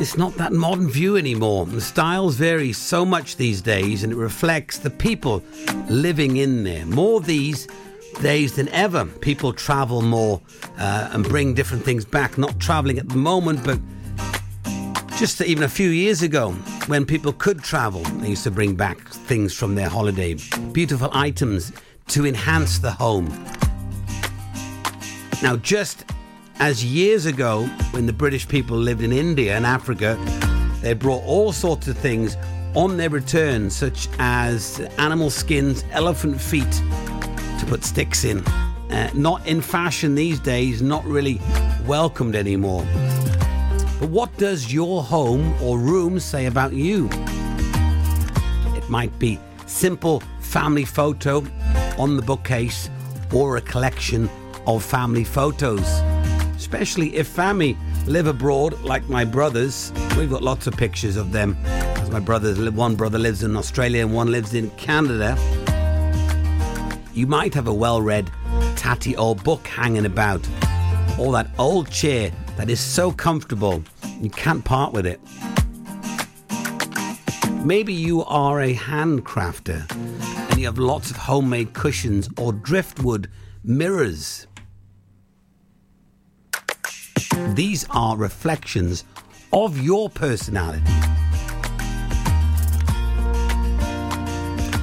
it's 0.00 0.16
not 0.16 0.34
that 0.36 0.52
modern 0.52 0.88
view 0.88 1.16
anymore. 1.16 1.66
The 1.66 1.80
styles 1.80 2.36
vary 2.36 2.72
so 2.72 3.04
much 3.04 3.36
these 3.36 3.60
days 3.60 4.04
and 4.04 4.12
it 4.12 4.16
reflects 4.16 4.78
the 4.78 4.90
people 4.90 5.42
living 5.88 6.36
in 6.36 6.62
there. 6.62 6.86
More 6.86 7.20
these 7.20 7.66
days 8.20 8.54
than 8.54 8.68
ever, 8.68 9.06
people 9.06 9.52
travel 9.52 10.02
more 10.02 10.40
uh, 10.78 11.10
and 11.12 11.24
bring 11.24 11.54
different 11.54 11.84
things 11.84 12.04
back. 12.04 12.38
Not 12.38 12.60
traveling 12.60 12.98
at 12.98 13.08
the 13.08 13.16
moment, 13.16 13.64
but 13.64 13.80
just 15.18 15.40
even 15.40 15.64
a 15.64 15.68
few 15.68 15.90
years 15.90 16.22
ago, 16.22 16.52
when 16.86 17.04
people 17.04 17.32
could 17.32 17.62
travel, 17.64 18.02
they 18.20 18.28
used 18.28 18.44
to 18.44 18.52
bring 18.52 18.76
back 18.76 19.08
things 19.08 19.52
from 19.52 19.74
their 19.74 19.88
holiday, 19.88 20.36
beautiful 20.70 21.10
items 21.12 21.72
to 22.08 22.24
enhance 22.24 22.78
the 22.78 22.92
home. 22.92 23.26
Now, 25.40 25.56
just 25.56 26.04
as 26.58 26.84
years 26.84 27.26
ago, 27.26 27.66
when 27.92 28.06
the 28.06 28.12
British 28.12 28.48
people 28.48 28.76
lived 28.76 29.02
in 29.02 29.12
India 29.12 29.56
and 29.56 29.64
Africa, 29.64 30.18
they 30.82 30.94
brought 30.94 31.22
all 31.22 31.52
sorts 31.52 31.86
of 31.86 31.96
things 31.96 32.36
on 32.74 32.96
their 32.96 33.08
return, 33.08 33.70
such 33.70 34.08
as 34.18 34.80
animal 34.98 35.30
skins, 35.30 35.84
elephant 35.92 36.40
feet 36.40 36.70
to 36.72 37.66
put 37.68 37.84
sticks 37.84 38.24
in. 38.24 38.44
Uh, 38.90 39.10
not 39.14 39.46
in 39.46 39.60
fashion 39.60 40.16
these 40.16 40.40
days, 40.40 40.82
not 40.82 41.04
really 41.04 41.40
welcomed 41.86 42.34
anymore. 42.34 42.84
But 44.00 44.08
what 44.10 44.36
does 44.38 44.72
your 44.72 45.04
home 45.04 45.54
or 45.62 45.78
room 45.78 46.18
say 46.18 46.46
about 46.46 46.72
you? 46.72 47.08
It 48.74 48.88
might 48.90 49.16
be 49.20 49.38
simple 49.66 50.20
family 50.40 50.84
photo 50.84 51.46
on 51.96 52.16
the 52.16 52.22
bookcase 52.22 52.90
or 53.32 53.56
a 53.56 53.60
collection 53.60 54.28
of 54.68 54.84
family 54.84 55.24
photos. 55.24 55.88
Especially 56.54 57.16
if 57.16 57.26
family 57.26 57.76
live 58.06 58.26
abroad, 58.26 58.78
like 58.82 59.08
my 59.08 59.24
brothers. 59.24 59.92
We've 60.16 60.30
got 60.30 60.42
lots 60.42 60.66
of 60.66 60.76
pictures 60.76 61.16
of 61.16 61.32
them. 61.32 61.56
As 61.64 62.10
my 62.10 62.20
brothers, 62.20 62.58
one 62.70 62.94
brother 62.94 63.18
lives 63.18 63.42
in 63.42 63.56
Australia 63.56 64.02
and 64.04 64.14
one 64.14 64.30
lives 64.30 64.52
in 64.52 64.70
Canada. 64.72 65.36
You 67.14 67.26
might 67.26 67.54
have 67.54 67.66
a 67.66 67.72
well 67.72 68.02
read, 68.02 68.30
tatty 68.76 69.16
old 69.16 69.42
book 69.42 69.66
hanging 69.66 70.04
about, 70.04 70.46
or 71.18 71.32
that 71.32 71.48
old 71.58 71.90
chair 71.90 72.30
that 72.56 72.68
is 72.68 72.78
so 72.78 73.10
comfortable 73.10 73.82
you 74.20 74.28
can't 74.30 74.64
part 74.64 74.92
with 74.92 75.06
it. 75.06 75.20
Maybe 77.64 77.94
you 77.94 78.22
are 78.24 78.60
a 78.60 78.74
handcrafter 78.74 79.90
and 80.50 80.58
you 80.58 80.66
have 80.66 80.78
lots 80.78 81.10
of 81.10 81.16
homemade 81.16 81.72
cushions 81.72 82.28
or 82.36 82.52
driftwood 82.52 83.30
mirrors. 83.64 84.46
These 87.54 87.86
are 87.90 88.16
reflections 88.16 89.04
of 89.52 89.80
your 89.80 90.10
personality. 90.10 90.84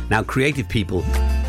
Now, 0.09 0.23
creative 0.23 0.69
people 0.69 1.03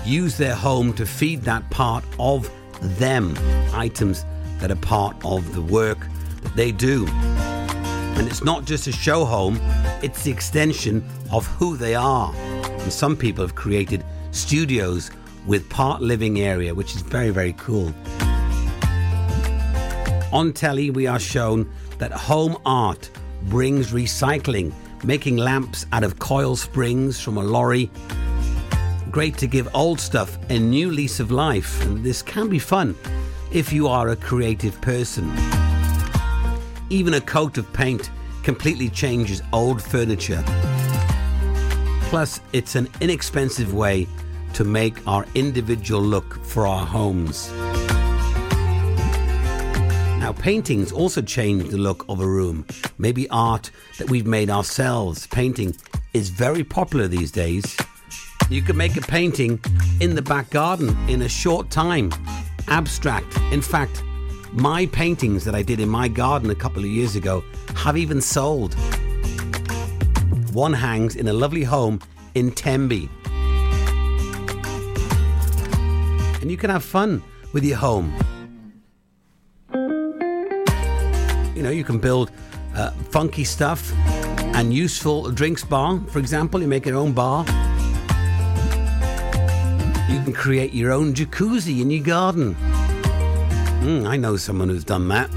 use 0.04 0.38
their 0.38 0.54
home 0.54 0.92
to 0.94 1.04
feed 1.04 1.42
that 1.42 1.68
part 1.70 2.04
of 2.18 2.50
them, 2.80 3.36
items 3.72 4.24
that 4.58 4.70
are 4.70 4.76
part 4.76 5.16
of 5.24 5.54
the 5.54 5.62
work 5.62 5.98
that 6.42 6.56
they 6.56 6.72
do. 6.72 7.06
And 7.08 8.26
it's 8.26 8.42
not 8.42 8.64
just 8.64 8.86
a 8.86 8.92
show 8.92 9.24
home, 9.24 9.58
it's 10.02 10.22
the 10.22 10.30
extension 10.30 11.06
of 11.30 11.46
who 11.46 11.76
they 11.76 11.94
are. 11.94 12.34
And 12.34 12.92
some 12.92 13.16
people 13.16 13.44
have 13.44 13.54
created 13.54 14.04
studios 14.30 15.10
with 15.46 15.68
part 15.68 16.00
living 16.00 16.40
area, 16.40 16.74
which 16.74 16.94
is 16.96 17.02
very, 17.02 17.30
very 17.30 17.52
cool. 17.54 17.92
On 20.36 20.52
telly, 20.52 20.90
we 20.90 21.06
are 21.06 21.18
shown 21.18 21.66
that 21.96 22.12
home 22.12 22.58
art 22.66 23.08
brings 23.44 23.92
recycling, 23.92 24.70
making 25.02 25.38
lamps 25.38 25.86
out 25.92 26.04
of 26.04 26.18
coil 26.18 26.56
springs 26.56 27.18
from 27.18 27.38
a 27.38 27.42
lorry. 27.42 27.90
Great 29.10 29.38
to 29.38 29.46
give 29.46 29.66
old 29.74 29.98
stuff 29.98 30.36
a 30.50 30.58
new 30.58 30.90
lease 30.90 31.20
of 31.20 31.30
life, 31.30 31.82
and 31.86 32.04
this 32.04 32.20
can 32.20 32.50
be 32.50 32.58
fun 32.58 32.94
if 33.50 33.72
you 33.72 33.88
are 33.88 34.10
a 34.10 34.16
creative 34.16 34.78
person. 34.82 35.32
Even 36.90 37.14
a 37.14 37.20
coat 37.22 37.56
of 37.56 37.72
paint 37.72 38.10
completely 38.42 38.90
changes 38.90 39.40
old 39.54 39.82
furniture. 39.82 40.44
Plus, 42.10 42.42
it's 42.52 42.74
an 42.74 42.88
inexpensive 43.00 43.72
way 43.72 44.06
to 44.52 44.64
make 44.64 44.98
our 45.08 45.24
individual 45.34 46.02
look 46.02 46.44
for 46.44 46.66
our 46.66 46.84
homes. 46.84 47.50
Paintings 50.38 50.92
also 50.92 51.22
change 51.22 51.70
the 51.70 51.76
look 51.76 52.04
of 52.08 52.20
a 52.20 52.26
room. 52.26 52.66
Maybe 52.98 53.28
art 53.30 53.70
that 53.98 54.08
we've 54.08 54.26
made 54.26 54.48
ourselves. 54.48 55.26
Painting 55.26 55.74
is 56.12 56.28
very 56.28 56.62
popular 56.62 57.08
these 57.08 57.32
days. 57.32 57.76
You 58.48 58.62
can 58.62 58.76
make 58.76 58.96
a 58.96 59.00
painting 59.00 59.60
in 60.00 60.14
the 60.14 60.22
back 60.22 60.50
garden 60.50 60.96
in 61.08 61.22
a 61.22 61.28
short 61.28 61.70
time. 61.70 62.12
Abstract. 62.68 63.36
In 63.50 63.60
fact, 63.60 64.04
my 64.52 64.86
paintings 64.86 65.44
that 65.44 65.54
I 65.54 65.62
did 65.62 65.80
in 65.80 65.88
my 65.88 66.06
garden 66.06 66.50
a 66.50 66.54
couple 66.54 66.78
of 66.78 66.88
years 66.88 67.16
ago 67.16 67.42
have 67.74 67.96
even 67.96 68.20
sold. 68.20 68.74
One 70.52 70.72
hangs 70.72 71.16
in 71.16 71.26
a 71.26 71.32
lovely 71.32 71.64
home 71.64 72.00
in 72.34 72.52
Tenby. 72.52 73.10
And 76.40 76.50
you 76.50 76.56
can 76.56 76.70
have 76.70 76.84
fun 76.84 77.22
with 77.52 77.64
your 77.64 77.78
home. 77.78 78.14
You 81.56 81.62
know, 81.62 81.70
you 81.70 81.84
can 81.84 81.98
build 81.98 82.30
uh, 82.74 82.90
funky 82.90 83.42
stuff 83.42 83.90
and 84.54 84.74
useful 84.74 85.30
drinks 85.30 85.64
bar, 85.64 85.98
for 86.08 86.18
example. 86.18 86.60
You 86.60 86.68
make 86.68 86.84
your 86.84 86.96
own 86.96 87.14
bar. 87.14 87.46
You 90.10 90.22
can 90.22 90.34
create 90.34 90.74
your 90.74 90.92
own 90.92 91.14
jacuzzi 91.14 91.80
in 91.80 91.90
your 91.90 92.04
garden. 92.04 92.54
Mm, 93.80 94.06
I 94.06 94.18
know 94.18 94.36
someone 94.36 94.68
who's 94.68 94.84
done 94.84 95.08
that. 95.08 95.30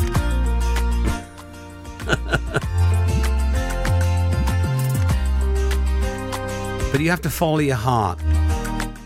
but 6.91 6.99
you 6.99 7.10
have 7.10 7.21
to 7.21 7.29
follow 7.29 7.60
your 7.60 7.77
heart, 7.77 8.19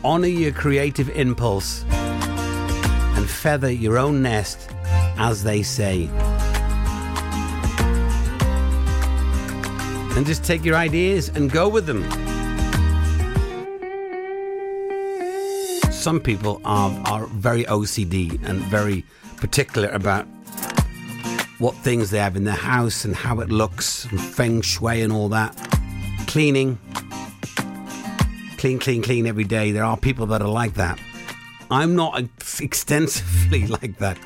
honor 0.03 0.25
your 0.25 0.51
creative 0.51 1.11
impulse, 1.11 1.85
and 1.91 3.29
feather 3.29 3.71
your 3.71 3.99
own 3.99 4.23
nest, 4.23 4.71
as 5.17 5.43
they 5.43 5.61
say. 5.61 6.09
And 10.15 10.25
just 10.25 10.43
take 10.43 10.63
your 10.63 10.75
ideas 10.75 11.29
and 11.29 11.51
go 11.51 11.67
with 11.67 11.85
them. 11.85 12.03
Some 15.91 16.19
people 16.19 16.61
are, 16.65 16.91
are 17.05 17.25
very 17.27 17.63
OCD 17.63 18.43
and 18.43 18.59
very 18.63 19.05
particular 19.37 19.89
about 19.89 20.25
what 21.59 21.75
things 21.77 22.11
they 22.11 22.19
have 22.19 22.35
in 22.35 22.43
their 22.43 22.53
house 22.53 23.05
and 23.05 23.15
how 23.15 23.39
it 23.39 23.49
looks, 23.49 24.05
and 24.05 24.19
feng 24.19 24.61
shui 24.61 25.01
and 25.01 25.13
all 25.13 25.29
that. 25.29 25.55
Cleaning. 26.27 26.77
Clean, 28.57 28.79
clean, 28.79 29.01
clean 29.01 29.25
every 29.27 29.45
day. 29.45 29.71
There 29.71 29.83
are 29.83 29.97
people 29.97 30.25
that 30.27 30.41
are 30.41 30.47
like 30.47 30.73
that. 30.75 30.99
I'm 31.71 31.95
not 31.95 32.21
extensively 32.61 33.67
like 33.81 33.97
that. 33.99 34.17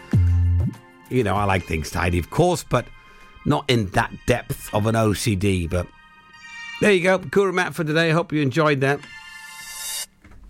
You 1.10 1.24
know, 1.24 1.36
I 1.36 1.46
like 1.46 1.64
things 1.64 1.90
tidy, 1.90 2.20
of 2.20 2.30
course, 2.30 2.64
but 2.64 2.86
not 3.48 3.66
in 3.68 3.88
that 3.92 4.12
depth 4.28 4.72
of 4.74 4.86
an 4.86 4.96
OCD. 4.96 5.70
But 5.70 5.88
there 6.82 6.92
you 6.92 7.02
go. 7.02 7.18
Guru 7.18 7.52
Matt 7.52 7.74
for 7.74 7.84
today. 7.84 8.12
Hope 8.12 8.32
you 8.32 8.42
enjoyed 8.42 8.82
that. 8.82 9.00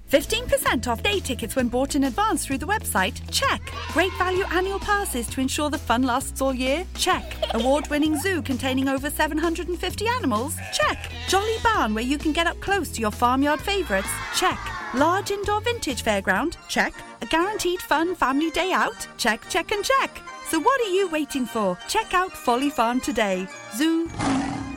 15% 0.10 0.88
off 0.88 1.04
day 1.04 1.20
tickets 1.20 1.58
when 1.58 1.68
bought 1.68 1.94
in 1.96 2.06
advance 2.06 2.46
through 2.46 2.60
the 2.60 2.66
website? 2.66 3.20
Check. 3.30 3.62
Great 3.90 4.14
value 4.14 4.46
annual 4.52 4.80
passes 4.80 5.28
to 5.28 5.42
ensure 5.42 5.70
the 5.70 5.78
fun 5.78 6.04
lasts 6.04 6.42
all 6.42 6.54
year? 6.54 6.86
Check. 6.96 7.26
Award 7.54 7.90
winning 7.90 8.18
zoo 8.18 8.42
containing 8.42 8.88
over 8.88 9.10
750 9.10 10.08
animals? 10.08 10.56
Check. 10.72 11.12
Jolly 11.28 11.58
barn 11.62 11.94
where 11.94 12.06
you 12.06 12.18
can 12.18 12.32
get 12.32 12.48
up 12.48 12.58
close 12.62 12.90
to 12.94 13.02
your 13.02 13.12
farmyard 13.12 13.60
favourites? 13.60 14.08
Check. 14.34 14.60
Large 14.94 15.32
indoor 15.32 15.60
vintage 15.60 16.06
fairground? 16.06 16.56
Check. 16.70 16.94
A 17.22 17.26
guaranteed 17.26 17.82
fun 17.82 18.16
family 18.16 18.50
day 18.52 18.72
out? 18.72 19.06
Check, 19.18 19.42
check, 19.50 19.74
and 19.74 19.84
check. 19.84 20.22
So 20.50 20.60
what 20.62 20.80
are 20.80 20.90
you 20.90 21.10
waiting 21.10 21.46
for? 21.46 21.78
Check 21.90 22.14
out 22.14 22.32
Folly 22.32 22.70
Farm 22.70 23.02
today. 23.02 23.48
Zoo, 23.76 24.10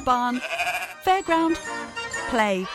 barn, 0.05 0.41
fairground, 1.05 1.55
play. 2.29 2.67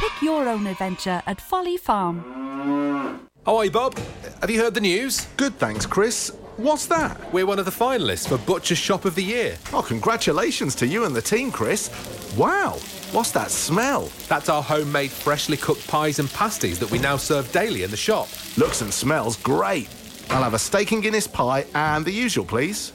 Pick 0.00 0.22
your 0.22 0.48
own 0.48 0.66
adventure 0.66 1.22
at 1.26 1.40
Folly 1.40 1.76
Farm. 1.76 3.28
Oh, 3.46 3.58
hi, 3.62 3.68
Bob. 3.68 3.96
Have 4.40 4.50
you 4.50 4.60
heard 4.60 4.74
the 4.74 4.80
news? 4.80 5.26
Good, 5.36 5.56
thanks, 5.58 5.86
Chris. 5.86 6.36
What's 6.56 6.86
that? 6.86 7.32
We're 7.32 7.46
one 7.46 7.60
of 7.60 7.64
the 7.64 7.70
finalists 7.70 8.28
for 8.28 8.38
Butcher 8.38 8.74
Shop 8.74 9.04
of 9.04 9.14
the 9.14 9.22
Year. 9.22 9.56
Oh, 9.72 9.82
congratulations 9.82 10.74
to 10.76 10.86
you 10.86 11.04
and 11.04 11.14
the 11.14 11.22
team, 11.22 11.52
Chris. 11.52 11.90
Wow, 12.36 12.72
what's 13.12 13.30
that 13.32 13.52
smell? 13.52 14.10
That's 14.26 14.48
our 14.48 14.62
homemade 14.64 15.12
freshly 15.12 15.56
cooked 15.56 15.86
pies 15.86 16.18
and 16.18 16.28
pasties 16.32 16.80
that 16.80 16.90
we 16.90 16.98
now 16.98 17.16
serve 17.16 17.52
daily 17.52 17.84
in 17.84 17.90
the 17.92 17.96
shop. 17.96 18.28
Looks 18.56 18.80
and 18.82 18.92
smells 18.92 19.36
great. 19.36 19.88
I'll 20.30 20.42
have 20.42 20.54
a 20.54 20.58
steak 20.58 20.92
and 20.92 21.02
Guinness 21.02 21.26
pie 21.26 21.66
and 21.74 22.04
the 22.04 22.12
usual, 22.12 22.44
please. 22.44 22.92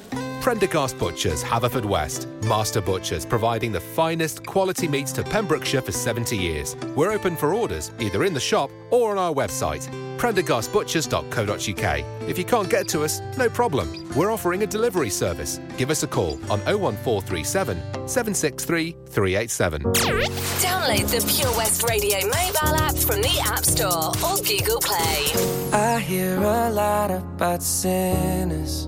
Prendergast 0.48 0.96
Butchers, 0.98 1.44
Haverfordwest. 1.44 2.26
Master 2.46 2.80
Butchers, 2.80 3.26
providing 3.26 3.74
the 3.74 3.82
finest 3.82 4.46
quality 4.46 4.88
meats 4.88 5.12
to 5.12 5.22
Pembrokeshire 5.22 5.82
for 5.82 5.92
70 5.92 6.38
years. 6.38 6.78
We're 6.96 7.12
open 7.12 7.36
for 7.36 7.54
orders, 7.54 7.92
either 8.00 8.24
in 8.24 8.34
the 8.34 8.40
shop 8.40 8.72
or 8.90 9.12
on 9.12 9.18
our 9.18 9.34
website, 9.34 9.90
prendergastbutchers.co.uk. 10.18 12.30
If 12.30 12.38
you 12.38 12.46
can't 12.46 12.70
get 12.70 12.88
to 12.88 13.04
us, 13.04 13.20
no 13.38 13.50
problem. 13.50 14.10
We're 14.16 14.32
offering 14.32 14.64
a 14.64 14.68
delivery 14.68 15.10
service. 15.10 15.60
Give 15.76 15.90
us 15.90 16.04
a 16.04 16.08
call 16.08 16.36
on 16.50 16.62
01437 16.62 18.08
763 18.08 18.96
387. 19.10 19.82
Download 19.82 21.12
the 21.12 21.26
Pure 21.28 21.58
West 21.58 21.84
Radio 21.90 22.26
mobile 22.26 22.74
app 22.86 22.96
from 22.96 23.22
the 23.22 23.38
App 23.44 23.66
Store 23.66 24.14
or 24.24 24.38
Google 24.38 24.80
Play. 24.80 25.28
I 25.74 26.00
hear 26.00 26.38
a 26.38 26.70
lot 26.70 27.12
about 27.12 27.62
sinners. 27.62 28.88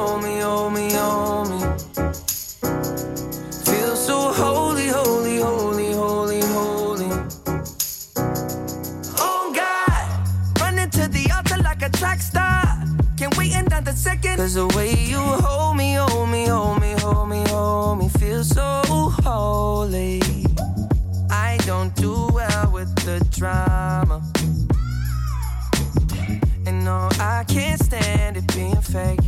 Can't 13.21 13.37
wait 13.37 13.53
another 13.53 13.91
second. 13.91 14.37
Cause 14.37 14.55
the 14.55 14.65
way 14.75 14.95
you 14.95 15.19
hold 15.19 15.77
me, 15.77 15.93
hold 15.93 16.27
me, 16.27 16.47
hold 16.47 16.81
me, 16.81 16.95
hold 16.97 17.29
me, 17.29 17.43
hold 17.49 17.99
me, 17.99 18.09
feel 18.09 18.43
so 18.43 18.81
holy. 19.21 20.23
I 21.29 21.59
don't 21.67 21.95
do 21.95 22.29
well 22.33 22.71
with 22.71 22.89
the 23.05 23.23
drama. 23.29 24.23
And 26.65 26.83
no, 26.83 27.09
I 27.19 27.45
can't 27.47 27.79
stand 27.79 28.37
it 28.37 28.47
being 28.55 28.81
fake. 28.81 29.21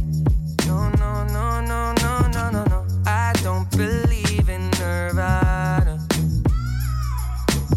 No, 0.66 0.90
no, 0.98 1.26
no, 1.26 1.62
no, 1.62 1.94
no, 1.94 2.28
no, 2.30 2.50
no, 2.50 2.64
no. 2.64 2.88
I 3.06 3.34
don't 3.44 3.70
believe 3.78 4.50
in 4.50 4.72
Nirvana. 4.72 5.43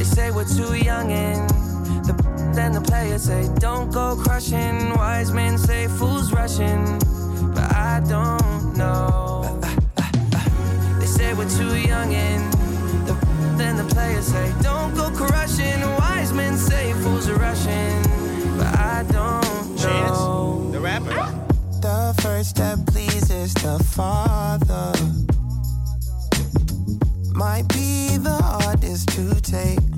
They 0.00 0.06
say 0.06 0.30
we're 0.30 0.46
too 0.46 0.74
young 0.76 1.12
and 1.12 1.46
the 2.06 2.14
then 2.54 2.72
the 2.72 2.80
players 2.80 3.24
say 3.24 3.46
don't 3.58 3.92
go 3.92 4.16
crushing. 4.16 4.94
Wise 4.94 5.30
men 5.30 5.58
say 5.58 5.88
fools 5.88 6.32
rushing, 6.32 6.82
but 7.54 7.70
I 7.70 8.00
don't 8.08 8.78
know. 8.78 9.60
They 10.98 11.04
say 11.04 11.34
we're 11.34 11.50
too 11.50 11.76
young 11.76 12.14
and 12.14 12.50
the 13.06 13.12
then 13.58 13.76
the 13.76 13.84
players 13.94 14.24
say 14.24 14.50
don't 14.62 14.94
go 14.94 15.10
crushing. 15.10 15.78
Wise 15.98 16.32
men 16.32 16.56
say 16.56 16.94
fools 17.02 17.28
are 17.28 17.36
rushing, 17.36 18.00
but 18.56 18.72
I 18.78 19.04
don't 19.12 19.76
know. 19.82 20.70
the 20.72 20.80
rapper. 20.80 21.12
The 21.82 22.18
first 22.22 22.48
step 22.56 22.78
pleases 22.86 23.52
the 23.52 23.78
Father. 23.84 24.94
Might 27.34 27.68
be 27.68 28.16
the 28.16 28.40
hardest 28.42 29.10
to 29.10 29.40
take. 29.42 29.89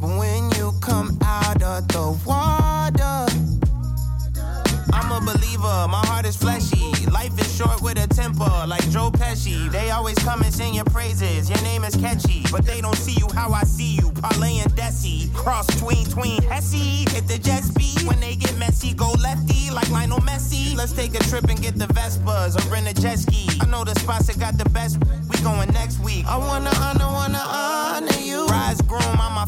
But 0.00 0.16
when 0.18 0.50
you 0.52 0.72
come 0.80 1.18
out 1.22 1.62
of 1.62 1.86
the 1.88 2.18
water, 2.24 3.26
I'm 4.92 5.12
a 5.12 5.20
believer, 5.20 5.88
my 5.88 6.02
heart 6.06 6.24
is 6.26 6.36
fleshy. 6.36 7.06
Life 7.10 7.38
is 7.38 7.54
short 7.54 7.82
with 7.82 8.02
a 8.02 8.06
temper, 8.08 8.50
like 8.66 8.88
Joe 8.90 9.10
Pesci. 9.10 9.70
They 9.70 9.90
always 9.90 10.16
come 10.18 10.40
and 10.42 10.52
sing 10.52 10.74
your 10.74 10.84
praises. 10.86 11.50
Your 11.50 11.60
name 11.62 11.84
is 11.84 11.96
catchy, 11.96 12.44
but 12.50 12.64
they 12.64 12.80
don't 12.80 12.96
see 12.96 13.18
you 13.18 13.28
how 13.34 13.52
I 13.52 13.62
see 13.64 13.96
you. 13.96 14.10
Parlay 14.12 14.58
and 14.58 14.72
Desi, 14.72 15.32
cross 15.34 15.66
tween 15.78 16.06
tween 16.06 16.42
Hesse. 16.44 17.04
Hit 17.12 17.28
the 17.28 17.38
jet 17.38 17.62
speed 17.62 18.02
when 18.06 18.20
they 18.20 18.36
get 18.36 18.56
messy. 18.56 18.94
Go 18.94 19.12
lefty 19.12 19.70
like 19.70 19.90
Lionel 19.90 20.20
Messi. 20.20 20.76
Let's 20.76 20.92
take 20.92 21.14
a 21.14 21.22
trip 21.24 21.44
and 21.44 21.60
get 21.60 21.76
the 21.76 21.86
Vespas 21.86 22.56
or 22.56 22.72
rent 22.72 22.88
a 22.88 22.94
jet 22.94 23.18
ski. 23.18 23.48
I 23.60 23.66
know 23.66 23.84
the 23.84 23.94
spots 24.00 24.28
that 24.28 24.38
got 24.38 24.56
the 24.56 24.68
best. 24.70 24.98
We 25.28 25.36
going 25.42 25.70
next 25.72 26.00
week. 26.00 26.24
I 26.26 26.38
wanna 26.38 26.70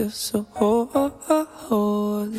Feel 0.00 0.10
so 0.10 0.46
holy. 0.54 2.38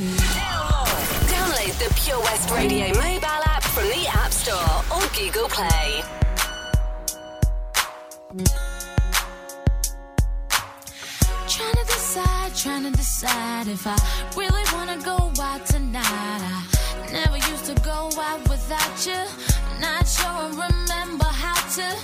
Download 1.30 1.74
the 1.78 1.94
Pure 1.96 2.20
West 2.22 2.50
Radio 2.50 2.88
mobile 2.88 3.44
app 3.54 3.64
from 3.64 3.84
the 3.84 4.08
App 4.08 4.32
Store 4.32 4.84
or 4.92 5.02
Google 5.16 5.48
Play. 5.48 6.02
Trying 11.48 11.76
to 11.76 11.86
decide, 11.86 12.56
trying 12.56 12.84
to 12.84 12.92
decide 12.98 13.68
if 13.68 13.86
I 13.86 13.98
really 14.36 14.64
wanna 14.74 14.98
go 15.04 15.32
out 15.40 15.64
tonight. 15.68 16.04
I 16.04 17.12
never 17.12 17.38
used 17.52 17.66
to 17.66 17.76
go 17.84 18.10
out 18.20 18.42
without 18.50 19.06
you. 19.06 19.22
Not 19.80 20.08
sure 20.08 20.28
I 20.28 20.50
remember 20.68 21.26
how 21.26 21.60
to. 21.78 21.96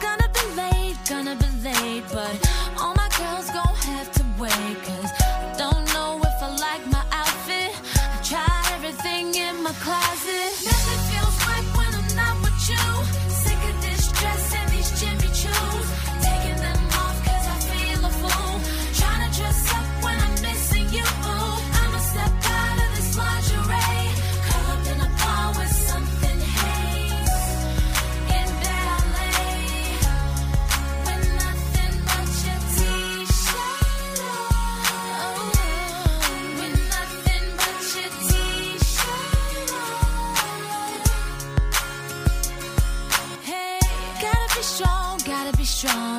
Gonna 0.00 0.28
be 0.32 0.44
late, 0.62 0.96
gonna 1.06 1.36
be 1.36 1.50
late, 1.62 2.04
but 2.10 2.43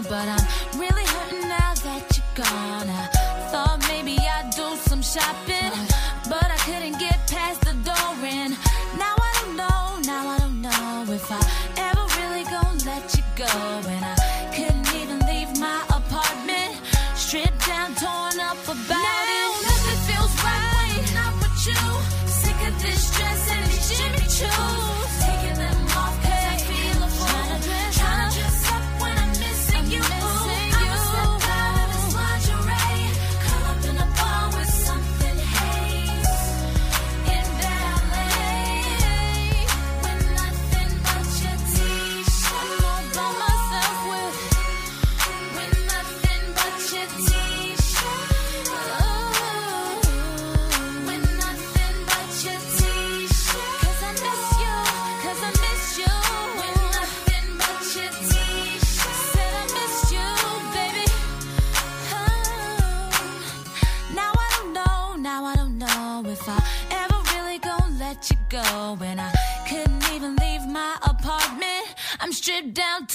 strong, 0.02 0.04
but 0.04 0.28
I'm 0.28 0.80
really 0.80 1.06
hurting 1.06 1.48
now 1.48 1.74
that 1.74 2.18
you're 2.18 2.46
gone. 2.46 2.90
I 2.90 3.08
thought 3.52 3.80
maybe 3.88 4.18
I'd 4.18 4.52
do 4.56 4.76
some 4.76 5.02
shopping, 5.02 5.55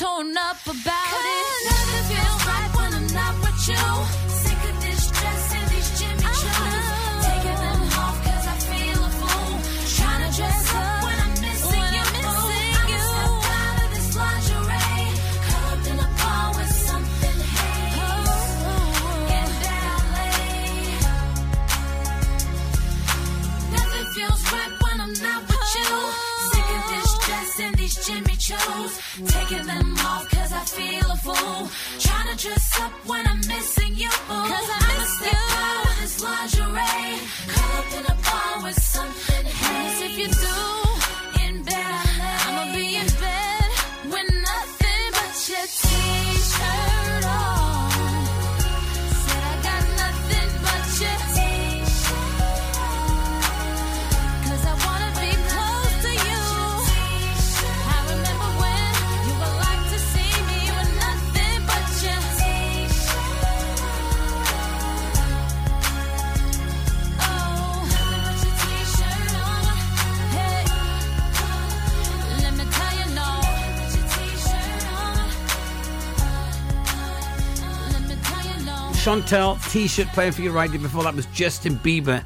stripped 0.00 0.29
Jimmy 28.06 28.36
Choos. 28.36 28.92
Taking 29.28 29.66
them 29.66 29.94
off 29.98 30.28
'cause 30.30 30.52
I 30.52 30.64
feel 30.64 31.10
a 31.10 31.16
fool. 31.16 31.70
Trying 31.98 32.28
to 32.30 32.36
dress 32.44 32.80
up 32.80 32.92
when 33.06 33.26
I'm 33.26 33.40
missing 33.46 33.94
you. 33.94 34.10
Cause 34.28 34.68
I 34.76 34.80
I'ma 34.90 35.06
step 35.16 35.34
out 35.64 35.86
of 35.90 35.96
this 36.00 36.16
lingerie. 36.22 37.20
Curl 37.52 37.78
up 37.80 37.92
in 37.98 38.04
a 38.06 38.16
bar 38.26 38.62
with 38.64 38.82
something 38.82 39.44
haze. 39.46 40.00
If 40.06 40.18
you 40.18 40.28
do, 40.28 40.79
Chantel 79.10 79.58
T-shirt 79.72 80.06
playing 80.12 80.30
for 80.30 80.42
you 80.42 80.52
right 80.52 80.70
there. 80.70 80.78
Before 80.78 81.02
that 81.02 81.16
was 81.16 81.26
Justin 81.26 81.74
Bieber 81.78 82.24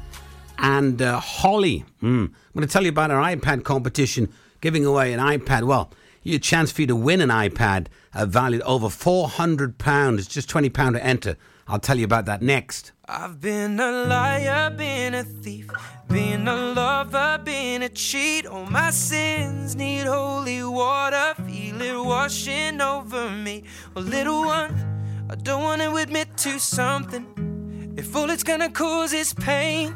and 0.59 1.01
uh, 1.01 1.19
Holly. 1.19 1.83
Mm. 2.03 2.25
I'm 2.25 2.35
going 2.53 2.67
to 2.67 2.71
tell 2.71 2.83
you 2.83 2.89
about 2.89 3.09
our 3.09 3.23
iPad 3.23 3.63
competition, 3.63 4.31
giving 4.61 4.85
away 4.85 5.11
an 5.11 5.19
iPad. 5.19 5.63
Well, 5.63 5.89
your 6.21 6.37
chance 6.37 6.71
for 6.71 6.81
you 6.81 6.87
to 6.87 6.95
win 6.95 7.21
an 7.21 7.29
iPad 7.29 7.87
uh, 8.13 8.27
valued 8.27 8.61
over 8.61 8.89
four 8.89 9.27
hundred 9.27 9.79
pounds. 9.79 10.25
It's 10.25 10.31
just 10.31 10.47
twenty 10.47 10.69
pound 10.69 10.95
to 10.95 11.03
enter. 11.03 11.37
I'll 11.67 11.79
tell 11.79 11.97
you 11.97 12.05
about 12.05 12.25
that 12.25 12.43
next. 12.43 12.91
I've 13.07 13.41
been 13.41 13.79
a 13.79 13.91
liar, 14.05 14.69
been 14.69 15.15
a 15.15 15.23
thief, 15.23 15.71
been 16.07 16.47
a 16.47 16.55
lover, 16.55 17.41
been 17.43 17.81
a 17.81 17.89
cheat. 17.89 18.45
All 18.45 18.67
my 18.67 18.91
sins 18.91 19.75
need 19.75 20.05
holy 20.05 20.63
water, 20.63 21.33
feel 21.47 21.81
it 21.81 22.05
washing 22.05 22.79
over 22.79 23.31
me. 23.31 23.63
Well, 23.95 24.05
little 24.05 24.45
one, 24.45 24.94
I 25.27 25.33
don't 25.33 25.63
want 25.63 25.81
to 25.81 25.95
admit 25.95 26.37
to 26.37 26.59
something. 26.59 27.95
If 27.97 28.15
all 28.15 28.29
it's 28.29 28.43
gonna 28.43 28.69
cause 28.69 29.11
is 29.11 29.33
pain, 29.33 29.95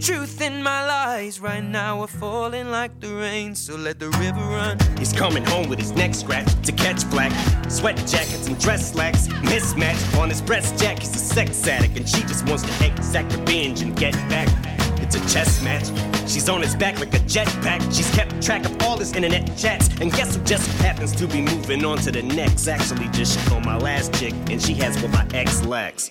truth 0.00 0.40
in 0.40 0.60
my 0.60 0.84
lies 0.84 1.38
right 1.38 1.62
now 1.62 2.00
are 2.00 2.08
falling 2.08 2.70
like 2.72 2.98
the 2.98 3.14
rain. 3.14 3.54
So 3.54 3.76
let 3.76 4.00
the 4.00 4.10
river 4.10 4.40
run. 4.40 4.78
He's 4.98 5.12
coming 5.12 5.44
home 5.44 5.68
with 5.68 5.78
his 5.78 5.92
neck 5.92 6.14
scratched 6.14 6.64
to 6.64 6.72
catch 6.72 7.08
black. 7.10 7.30
Sweat 7.70 7.96
jackets 8.08 8.48
and 8.48 8.58
dress 8.58 8.90
slacks. 8.92 9.28
Mismatch 9.28 10.18
on 10.18 10.30
his 10.30 10.42
breast 10.42 10.78
jack. 10.82 10.98
He's 10.98 11.14
a 11.14 11.18
sex 11.18 11.64
addict 11.68 11.96
and 11.96 12.08
she 12.08 12.22
just 12.22 12.44
wants 12.48 12.64
to 12.64 12.86
exact 12.86 13.36
revenge 13.36 13.82
and 13.82 13.96
get 13.96 14.14
back. 14.28 14.75
It's 15.06 15.14
a 15.14 15.20
chess 15.32 15.62
match. 15.62 15.86
She's 16.28 16.48
on 16.48 16.62
his 16.62 16.74
back 16.74 16.98
like 16.98 17.14
a 17.14 17.18
jetpack. 17.18 17.80
She's 17.94 18.10
kept 18.10 18.42
track 18.42 18.64
of 18.64 18.82
all 18.82 18.98
his 18.98 19.12
internet 19.12 19.56
chats. 19.56 19.88
And 20.00 20.12
guess 20.12 20.34
who 20.34 20.42
just 20.42 20.68
happens 20.80 21.14
to 21.14 21.28
be 21.28 21.40
moving 21.40 21.84
on 21.84 21.98
to 21.98 22.10
the 22.10 22.24
next? 22.24 22.66
Actually, 22.66 23.06
just 23.10 23.38
shit 23.38 23.52
on 23.52 23.64
my 23.64 23.78
last 23.78 24.12
chick, 24.14 24.34
and 24.50 24.60
she 24.60 24.74
has 24.74 25.00
what 25.00 25.12
my 25.12 25.24
ex 25.32 25.64
lacks. 25.64 26.10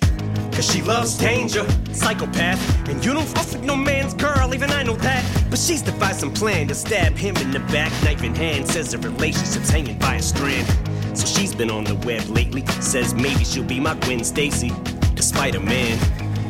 Cause 0.53 0.71
she 0.71 0.81
loves 0.81 1.17
danger, 1.17 1.67
psychopath. 1.91 2.87
And 2.87 3.03
you 3.03 3.13
don't 3.13 3.27
fuck 3.27 3.51
with 3.51 3.63
no 3.63 3.75
man's 3.75 4.13
girl, 4.13 4.55
even 4.55 4.71
I 4.71 4.83
know 4.83 4.95
that. 4.95 5.45
But 5.49 5.59
she's 5.59 5.81
devised 5.81 6.21
some 6.21 6.33
plan 6.33 6.69
to 6.69 6.75
stab 6.75 7.17
him 7.17 7.35
in 7.35 7.51
the 7.51 7.59
back, 7.59 7.91
knife 8.01 8.23
in 8.23 8.33
hand. 8.33 8.65
Says 8.65 8.91
the 8.91 8.97
relationship's 8.99 9.69
hanging 9.69 9.99
by 9.99 10.15
a 10.15 10.21
strand. 10.21 10.65
So 11.17 11.27
she's 11.27 11.53
been 11.53 11.69
on 11.69 11.83
the 11.83 11.95
web 12.07 12.25
lately. 12.29 12.65
Says 12.79 13.13
maybe 13.13 13.43
she'll 13.43 13.65
be 13.65 13.81
my 13.81 13.95
Gwen 13.95 14.23
Stacy, 14.23 14.71
despite 15.15 15.55
a 15.55 15.59
man. 15.59 15.99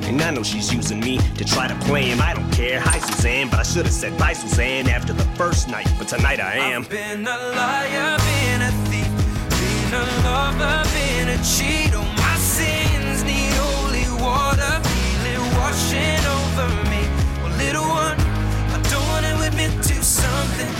And 0.07 0.21
I 0.21 0.29
know 0.29 0.43
she's 0.43 0.71
using 0.71 0.99
me 0.99 1.17
to 1.17 1.43
try 1.43 1.67
to 1.67 1.75
play 1.85 2.03
him. 2.03 2.21
I 2.21 2.33
don't 2.33 2.51
care. 2.51 2.79
Hi, 2.79 2.99
Suzanne, 2.99 3.49
but 3.49 3.59
I 3.59 3.63
should 3.63 3.85
have 3.85 3.93
said 3.93 4.17
bye, 4.17 4.33
Suzanne, 4.33 4.87
after 4.87 5.13
the 5.13 5.25
first 5.35 5.67
night. 5.67 5.87
But 5.97 6.07
tonight 6.07 6.39
I 6.39 6.55
am. 6.57 6.83
I've 6.83 6.89
been 6.89 7.21
a 7.25 7.37
liar, 7.57 8.17
been 8.17 8.61
a 8.61 8.71
thief, 8.89 9.09
been 9.49 9.93
a 9.93 10.05
lover, 10.23 10.83
been 10.93 11.29
a 11.29 11.37
cheat. 11.43 11.95
All 11.95 12.03
my 12.03 12.35
sins 12.37 13.23
need 13.23 13.51
holy 13.57 14.05
water, 14.21 14.73
feel 14.85 15.25
it 15.33 15.41
washing 15.57 16.21
over 16.37 16.69
me. 16.91 17.01
Well, 17.41 17.57
little 17.57 17.89
one, 17.89 18.17
I 18.75 18.79
don't 18.91 19.07
want 19.09 19.25
to 19.25 19.33
admit 19.47 19.73
to 19.89 19.95
something. 20.03 20.73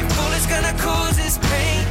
If 0.00 0.18
all 0.18 0.32
it's 0.32 0.46
gonna 0.46 0.72
cause 0.80 1.18
is 1.18 1.36
pain, 1.52 1.84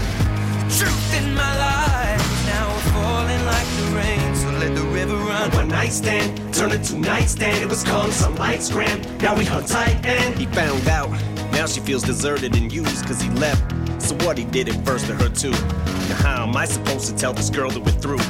the 0.57 0.73
truth 0.73 1.21
in 1.21 1.35
my 1.35 1.53
life 1.57 2.33
now 2.45 2.67
we're 2.67 2.91
falling 2.91 3.45
like 3.45 3.69
the 3.77 3.85
rain. 3.95 4.32
Let 4.63 4.75
the 4.75 4.81
river 4.83 5.15
run. 5.15 5.51
One 5.51 5.67
night 5.67 5.91
stand 5.91 6.53
turned 6.53 6.71
into 6.71 6.97
nightstand. 6.97 7.61
It 7.61 7.67
was 7.67 7.83
calm, 7.83 8.09
some 8.11 8.33
lights 8.37 8.71
grand. 8.71 9.21
Now 9.21 9.35
we 9.35 9.43
hung 9.43 9.65
tight 9.65 10.05
and 10.05 10.33
he 10.39 10.45
found 10.45 10.87
out. 10.87 11.09
Now 11.51 11.65
she 11.65 11.81
feels 11.81 12.01
deserted 12.01 12.55
and 12.55 12.71
used 12.71 13.05
cause 13.05 13.21
he 13.21 13.29
left. 13.31 13.61
So 14.01 14.15
what 14.25 14.37
he 14.37 14.45
did 14.45 14.69
it 14.69 14.75
first 14.85 15.07
to 15.07 15.15
her 15.15 15.27
too. 15.27 15.51
Now 15.51 16.15
how 16.15 16.47
am 16.47 16.55
I 16.55 16.63
supposed 16.63 17.07
to 17.07 17.13
tell 17.13 17.33
this 17.33 17.49
girl 17.49 17.71
that 17.71 17.81
we're 17.81 17.91
through? 17.91 18.21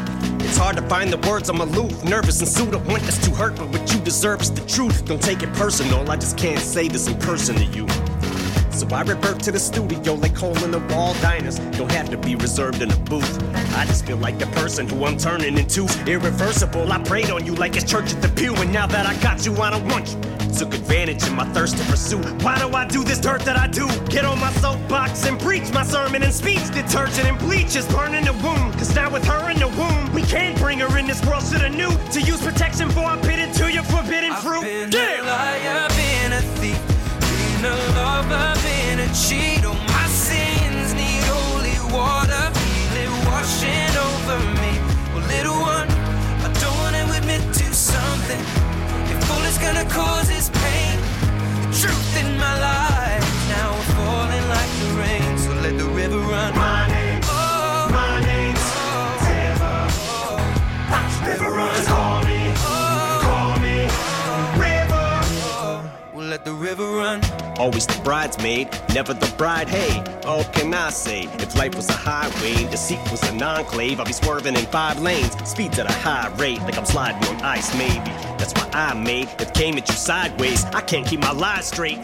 It's 0.43 0.57
hard 0.57 0.75
to 0.77 0.81
find 0.89 1.13
the 1.13 1.19
words, 1.29 1.49
I'm 1.49 1.61
aloof, 1.61 2.03
nervous 2.03 2.39
and 2.39 2.49
sued. 2.49 2.73
I 2.73 2.77
want 2.77 3.03
this 3.03 3.19
to 3.25 3.29
hurt, 3.29 3.55
but 3.55 3.69
what 3.69 3.93
you 3.93 3.99
deserve 3.99 4.41
is 4.41 4.51
the 4.51 4.65
truth. 4.65 5.05
Don't 5.05 5.21
take 5.21 5.43
it 5.43 5.53
personal, 5.53 6.09
I 6.09 6.15
just 6.15 6.35
can't 6.35 6.59
say 6.59 6.87
this 6.87 7.07
in 7.07 7.15
person 7.19 7.57
to 7.57 7.65
you. 7.65 7.85
So 8.73 8.87
I 8.87 9.03
revert 9.03 9.39
to 9.43 9.51
the 9.51 9.59
studio 9.59 10.15
like 10.15 10.35
hole 10.35 10.57
in 10.63 10.71
the 10.71 10.79
wall 10.93 11.13
diners. 11.21 11.59
Don't 11.77 11.91
have 11.91 12.09
to 12.09 12.17
be 12.17 12.35
reserved 12.35 12.81
in 12.81 12.91
a 12.91 12.95
booth. 12.97 13.39
I 13.75 13.85
just 13.85 14.05
feel 14.05 14.17
like 14.17 14.39
the 14.39 14.47
person 14.47 14.87
who 14.89 15.05
I'm 15.05 15.17
turning 15.17 15.57
into. 15.57 15.87
Irreversible, 16.07 16.91
I 16.91 17.01
prayed 17.03 17.29
on 17.29 17.45
you 17.45 17.53
like 17.53 17.75
it's 17.75 17.89
church 17.89 18.13
at 18.13 18.21
the 18.21 18.29
pew. 18.29 18.55
And 18.55 18.73
now 18.73 18.87
that 18.87 19.05
I 19.05 19.15
got 19.21 19.45
you, 19.45 19.55
I 19.61 19.69
don't 19.69 19.87
want 19.87 20.09
you. 20.09 20.19
Took 20.57 20.73
advantage 20.73 21.23
of 21.23 21.33
my 21.33 21.45
thirst 21.53 21.77
to 21.77 21.83
pursue. 21.85 22.21
Why 22.43 22.57
do 22.59 22.67
I 22.69 22.85
do 22.85 23.03
this 23.03 23.19
dirt 23.19 23.41
that 23.41 23.57
I 23.57 23.67
do? 23.67 23.87
Get 24.09 24.25
on 24.25 24.39
my 24.39 24.51
soapbox 24.53 25.25
and 25.25 25.39
preach 25.39 25.71
my 25.71 25.83
sermon 25.83 26.23
and 26.23 26.33
speech. 26.33 26.65
Detergent 26.73 27.27
and 27.27 27.37
bleach 27.39 27.75
is 27.75 27.87
burning 27.87 28.25
the 28.25 28.33
wound. 28.33 28.73
Cause 28.73 28.93
now 28.95 29.11
with 29.11 29.23
her 29.25 29.51
in 29.51 29.59
the 29.59 29.67
womb, 29.67 30.13
we 30.13 30.23
can't 30.23 30.57
bring 30.57 30.79
her 30.79 30.97
in 30.97 31.05
this 31.05 31.23
world. 31.25 31.43
to 31.45 31.59
the 31.59 31.69
new. 31.69 31.91
to 32.11 32.21
use 32.21 32.41
protection 32.41 32.89
for 32.89 33.01
I 33.01 33.19
bit 33.21 33.39
into 33.39 33.71
your 33.71 33.83
forbidden 33.83 34.33
fruit. 34.35 34.91
Damn! 34.91 35.92
Been 37.63 37.71
a 37.71 37.75
lover, 37.95 38.59
been 38.61 38.99
a 38.99 39.07
cheat. 39.13 39.63
All 39.65 39.73
my 39.73 40.07
sins 40.07 40.93
need 40.93 41.23
holy 41.31 41.77
water, 41.93 42.43
feel 42.59 42.95
it 43.03 43.11
washing 43.27 43.93
over 44.07 44.39
me. 44.61 44.73
Well, 45.13 45.25
little 45.27 45.59
one, 45.61 45.89
I 46.43 46.49
don't 46.59 46.77
want 46.83 46.95
to 46.95 47.05
admit 47.17 47.41
to 47.59 47.73
something. 47.73 48.43
If 49.11 49.31
all 49.31 49.43
it's 49.43 49.57
gonna 49.57 49.87
cause 49.89 50.29
is 50.29 50.49
pain, 50.49 50.99
the 51.61 51.69
truth 51.79 52.11
in 52.21 52.37
my 52.37 52.55
life 52.59 53.27
now 53.49 53.82
the 66.43 66.53
river 66.53 66.85
run. 66.85 67.21
Always 67.57 67.87
the 67.87 67.99
bridesmaid, 68.03 68.67
never 68.93 69.13
the 69.13 69.31
bride. 69.37 69.69
Hey, 69.69 70.03
all 70.25 70.43
can 70.45 70.73
I 70.73 70.89
say? 70.89 71.23
If 71.39 71.55
life 71.55 71.75
was 71.75 71.89
a 71.89 71.93
highway, 71.93 72.65
the 72.65 72.77
seat 72.77 72.99
was 73.11 73.23
an 73.29 73.41
enclave, 73.41 73.99
I'd 73.99 74.07
be 74.07 74.13
swerving 74.13 74.55
in 74.55 74.65
five 74.65 74.99
lanes, 74.99 75.33
speeds 75.47 75.79
at 75.79 75.89
a 75.89 75.93
high 75.93 76.29
rate, 76.35 76.59
like 76.61 76.77
I'm 76.77 76.85
sliding 76.85 77.23
on 77.29 77.41
ice, 77.41 77.75
maybe. 77.77 78.11
That's 78.37 78.53
why 78.53 78.69
I 78.73 78.93
made 78.93 79.29
it 79.39 79.53
came 79.53 79.77
at 79.77 79.87
you 79.87 79.95
sideways. 79.95 80.65
I 80.65 80.81
can't 80.81 81.05
keep 81.05 81.21
my 81.21 81.31
lies 81.31 81.67
straight. 81.67 81.99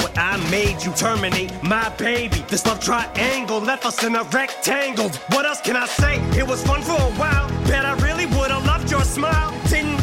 What 0.00 0.16
I 0.18 0.36
made 0.50 0.82
you 0.84 0.92
terminate 0.92 1.52
my 1.62 1.88
baby. 1.90 2.44
This 2.48 2.66
love 2.66 2.80
triangle 2.80 3.60
left 3.60 3.86
us 3.86 4.02
in 4.02 4.16
a 4.16 4.24
rectangle. 4.24 5.10
What 5.30 5.46
else 5.46 5.60
can 5.60 5.76
I 5.76 5.86
say? 5.86 6.16
It 6.38 6.46
was 6.46 6.62
fun 6.64 6.82
for 6.82 6.92
a 6.92 7.12
while. 7.20 7.48
Bet 7.66 7.84
I 7.84 7.94
really 8.04 8.26
would've 8.26 8.64
loved 8.64 8.90
your 8.90 9.04
smile. 9.04 9.52
Didn't 9.68 9.95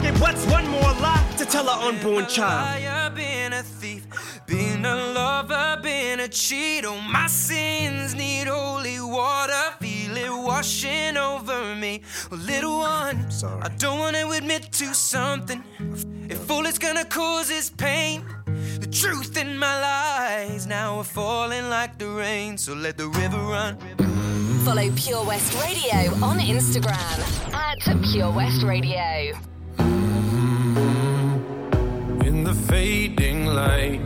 really 0.00 0.10
wanna 0.12 0.16
abort, 0.16 0.16
but 0.16 0.16
okay, 0.16 0.20
what 0.20 0.36
That's 0.36 0.46
one 0.46 0.66
more 0.68 0.92
lie 1.00 1.34
to 1.38 1.44
tell 1.44 1.68
our 1.68 1.88
unborn 1.88 2.26
child. 2.26 2.82
liar, 2.82 3.10
being 3.10 3.52
a 3.52 3.62
thief, 3.62 4.06
being 4.46 4.84
a 4.84 4.96
lover, 5.12 5.78
being 5.82 6.20
a 6.20 6.28
cheat. 6.28 6.84
Oh, 6.84 7.00
my 7.00 7.26
sins 7.26 8.14
need 8.14 8.46
holy 8.48 9.00
water. 9.00 9.74
Feel 9.80 10.16
it 10.16 10.30
washing 10.30 11.16
over 11.16 11.74
me. 11.74 12.02
Oh, 12.30 12.36
little 12.36 12.78
one, 12.78 13.30
Sorry. 13.30 13.62
I 13.62 13.68
don't 13.78 13.98
want 13.98 14.16
to 14.16 14.30
admit 14.30 14.72
to 14.72 14.94
something. 14.94 15.62
If 16.28 16.50
all 16.50 16.66
it's 16.66 16.78
gonna 16.78 17.04
cause 17.04 17.50
is 17.50 17.70
pain, 17.70 18.24
the 18.80 18.86
truth 18.86 19.36
in 19.36 19.56
my 19.58 19.80
lies 19.80 20.66
now 20.66 20.98
are 20.98 21.04
falling 21.04 21.68
like 21.70 21.98
the 21.98 22.08
rain. 22.08 22.58
So 22.58 22.74
let 22.74 22.96
the 22.96 23.08
river 23.08 23.38
run. 23.38 23.76
Follow 24.64 24.90
Pure 24.96 25.24
West 25.24 25.54
Radio 25.62 26.12
on 26.24 26.38
Instagram 26.38 27.54
at 27.54 28.02
Pure 28.12 28.32
West 28.32 28.62
Radio. 28.64 29.55
In 30.76 32.44
the 32.44 32.52
fading 32.52 33.46
light, 33.46 34.00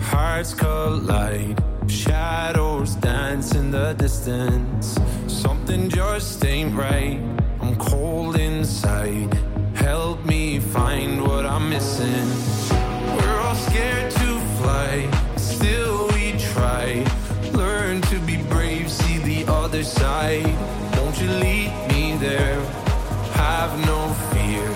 hearts 0.00 0.54
collide. 0.54 1.62
Shadows 1.86 2.96
dance 2.96 3.54
in 3.54 3.70
the 3.70 3.92
distance. 3.92 4.98
Something 5.28 5.88
just 5.88 6.44
ain't 6.44 6.74
right. 6.74 7.20
I'm 7.60 7.76
cold 7.76 8.36
inside. 8.36 9.32
Help 9.74 10.24
me 10.24 10.58
find 10.58 11.22
what 11.22 11.46
I'm 11.46 11.70
missing. 11.70 12.28
We're 13.16 13.40
all 13.42 13.54
scared 13.54 14.10
to 14.10 14.40
fly, 14.58 15.08
still 15.36 16.08
we 16.08 16.32
try. 16.52 17.04
Learn 17.52 18.00
to 18.02 18.18
be 18.20 18.36
brave, 18.50 18.90
see 18.90 19.18
the 19.18 19.44
other 19.52 19.84
side. 19.84 20.56
Won't 20.96 21.20
you 21.20 21.30
lead 21.30 21.70
me 21.90 22.16
there? 22.16 22.60
Have 23.34 23.78
no 23.86 24.12
fear. 24.32 24.75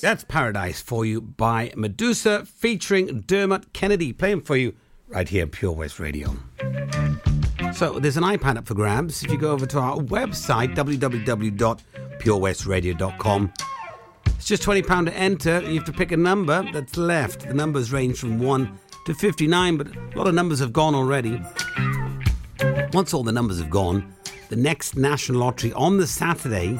That's 0.00 0.24
Paradise 0.24 0.80
for 0.80 1.04
you 1.04 1.20
by 1.20 1.68
Meduza 1.76 2.46
featuring 2.46 3.20
Dermot 3.26 3.74
Kennedy. 3.74 4.14
Playing 4.14 4.40
for 4.40 4.56
you 4.56 4.74
right 5.08 5.28
here 5.28 5.42
on 5.42 5.50
Pure 5.50 5.72
West 5.72 6.00
Radio. 6.00 6.34
So 7.74 7.98
there's 7.98 8.16
an 8.16 8.22
iPad 8.22 8.56
up 8.56 8.66
for 8.66 8.72
grabs. 8.74 9.22
If 9.22 9.30
you 9.30 9.36
go 9.36 9.52
over 9.52 9.66
to 9.66 9.78
our 9.78 9.98
website, 9.98 10.74
www.purewestradio.com, 10.74 13.52
it's 14.26 14.46
just 14.46 14.62
£20 14.62 15.06
to 15.06 15.14
enter. 15.14 15.60
You 15.62 15.74
have 15.74 15.84
to 15.84 15.92
pick 15.92 16.12
a 16.12 16.16
number 16.16 16.66
that's 16.72 16.96
left. 16.96 17.46
The 17.46 17.54
numbers 17.54 17.92
range 17.92 18.18
from 18.18 18.38
1 18.38 18.78
to 19.04 19.14
59, 19.14 19.76
but 19.76 19.94
a 19.94 20.16
lot 20.16 20.26
of 20.26 20.34
numbers 20.34 20.60
have 20.60 20.72
gone 20.72 20.94
already. 20.94 21.42
Once 22.94 23.12
all 23.12 23.22
the 23.22 23.32
numbers 23.32 23.58
have 23.58 23.70
gone, 23.70 24.14
the 24.48 24.56
next 24.56 24.96
National 24.96 25.40
Lottery 25.40 25.74
on 25.74 25.98
the 25.98 26.06
Saturday 26.06 26.78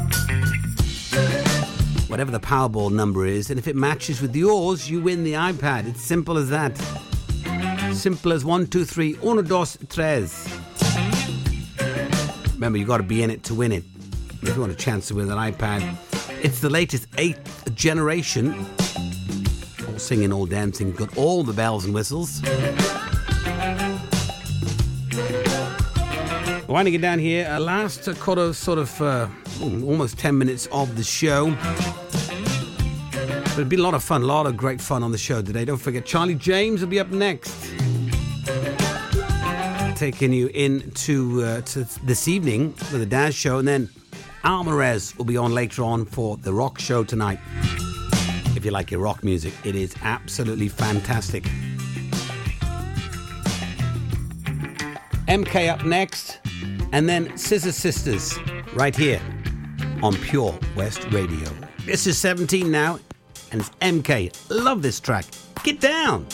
whatever 2.11 2.33
the 2.33 2.41
Powerball 2.41 2.91
number 2.91 3.25
is, 3.25 3.51
and 3.51 3.59
if 3.59 3.69
it 3.69 3.77
matches 3.77 4.21
with 4.21 4.35
yours, 4.35 4.91
you 4.91 5.01
win 5.01 5.23
the 5.23 5.35
iPad. 5.35 5.89
It's 5.89 6.03
simple 6.03 6.37
as 6.37 6.51
that. 6.51 6.77
Simple 7.95 8.33
as 8.33 8.45
one, 8.45 8.67
two, 8.67 8.85
three, 8.85 9.17
uno, 9.25 9.43
dos, 9.43 9.79
tres. 9.89 10.49
Remember, 12.55 12.79
you've 12.79 12.89
got 12.89 12.97
to 12.97 13.05
be 13.05 13.23
in 13.23 13.31
it 13.31 13.45
to 13.45 13.55
win 13.55 13.71
it. 13.71 13.85
If 14.43 14.55
you 14.55 14.61
want 14.61 14.73
a 14.73 14.77
chance 14.77 15.07
to 15.09 15.15
win 15.15 15.31
an 15.31 15.39
iPad, 15.39 15.97
it's 16.43 16.61
the 16.61 16.71
latest 16.71 17.07
eighth 17.17 17.73
generation. 17.75 18.67
All 19.89 19.99
singing, 19.99 20.33
all 20.33 20.47
dancing, 20.47 20.93
got 20.93 21.17
all 21.17 21.45
the 21.45 21.53
bells 21.53 21.85
and 21.85 21.95
whistles. 21.95 22.43
Winding 26.71 26.95
it 26.95 27.01
down 27.01 27.19
here, 27.19 27.49
uh, 27.51 27.59
last 27.59 28.09
quarter, 28.21 28.53
sort 28.53 28.79
of 28.79 29.03
uh, 29.03 29.27
almost 29.61 30.17
10 30.19 30.39
minutes 30.39 30.67
of 30.71 30.97
the 30.97 31.03
show. 31.03 31.51
But 33.11 33.59
it's 33.59 33.69
been 33.69 33.81
a 33.81 33.83
lot 33.83 33.95
of 33.95 34.05
fun, 34.05 34.23
a 34.23 34.27
lot 34.27 34.47
of 34.47 34.57
great 34.57 34.81
fun 34.81 35.03
on 35.03 35.11
the 35.11 35.19
show 35.19 35.43
today. 35.43 35.65
Don't 35.65 35.79
forget, 35.79 36.07
Charlie 36.07 36.37
James 36.37 36.81
will 36.81 36.87
be 36.89 37.01
up 37.01 37.11
next. 37.11 37.53
Taking 39.97 40.33
you 40.33 40.47
into 40.55 41.43
uh, 41.43 41.61
to 41.63 41.83
this 42.05 42.29
evening 42.29 42.69
with 42.93 43.01
the 43.01 43.07
Daz 43.07 43.35
show, 43.35 43.59
and 43.59 43.67
then 43.67 43.89
Alvarez 44.45 45.19
will 45.19 45.25
be 45.25 45.37
on 45.37 45.53
later 45.53 45.83
on 45.83 46.05
for 46.05 46.37
the 46.37 46.53
rock 46.53 46.79
show 46.79 47.03
tonight. 47.03 47.41
If 48.55 48.65
you 48.65 48.71
like 48.71 48.93
your 48.93 49.01
rock 49.01 49.25
music, 49.25 49.55
it 49.65 49.75
is 49.75 49.97
absolutely 50.05 50.69
fantastic. 50.69 51.51
MK 55.27 55.69
up 55.69 55.85
next, 55.85 56.39
and 56.93 57.09
then 57.09 57.37
Scissor 57.37 57.73
Sisters 57.73 58.39
right 58.75 58.95
here 58.95 59.21
on 60.03 60.15
Pure 60.17 60.59
West 60.77 61.05
Radio. 61.13 61.49
This 61.87 62.07
is 62.07 62.19
17 62.19 62.71
now, 62.71 62.99
and 63.53 63.61
it's 63.61 63.71
MK. 63.81 64.33
Love 64.51 64.83
this 64.83 65.01
track. 65.01 65.25
Get 65.63 65.81
down. 65.81 66.27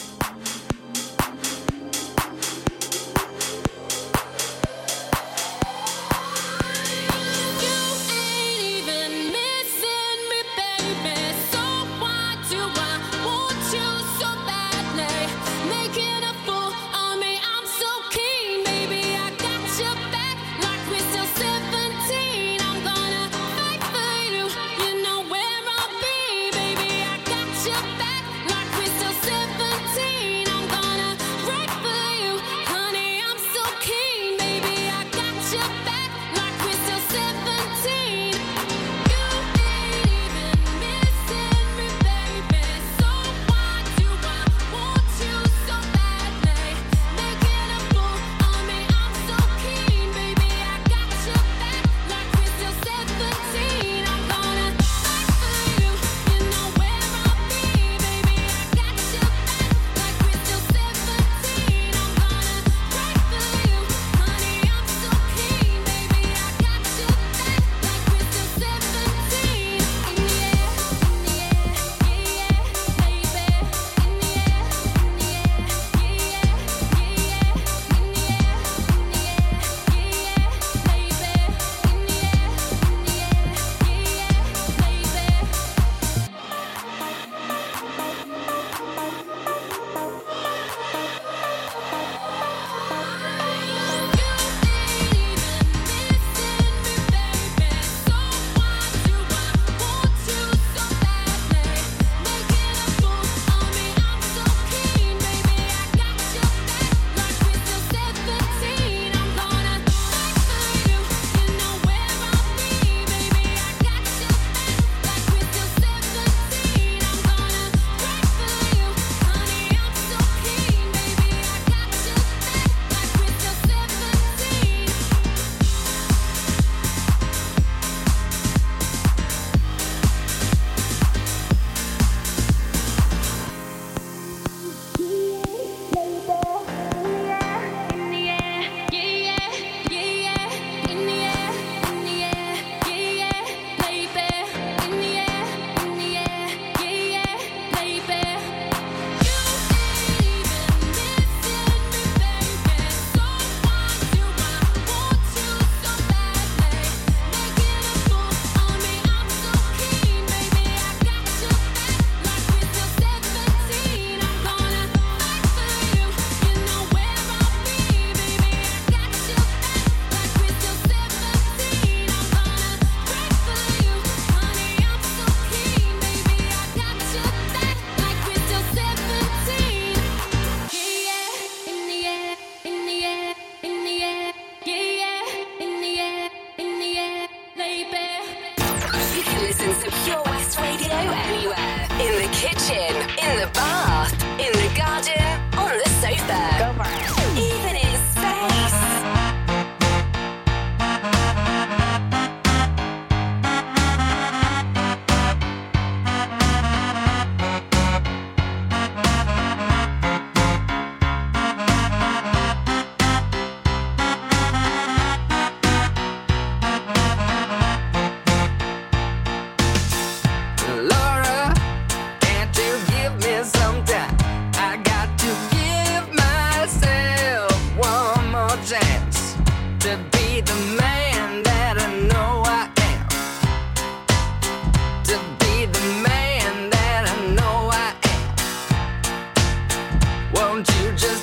don't 240.57 240.83
you 240.83 240.93
just 240.93 241.16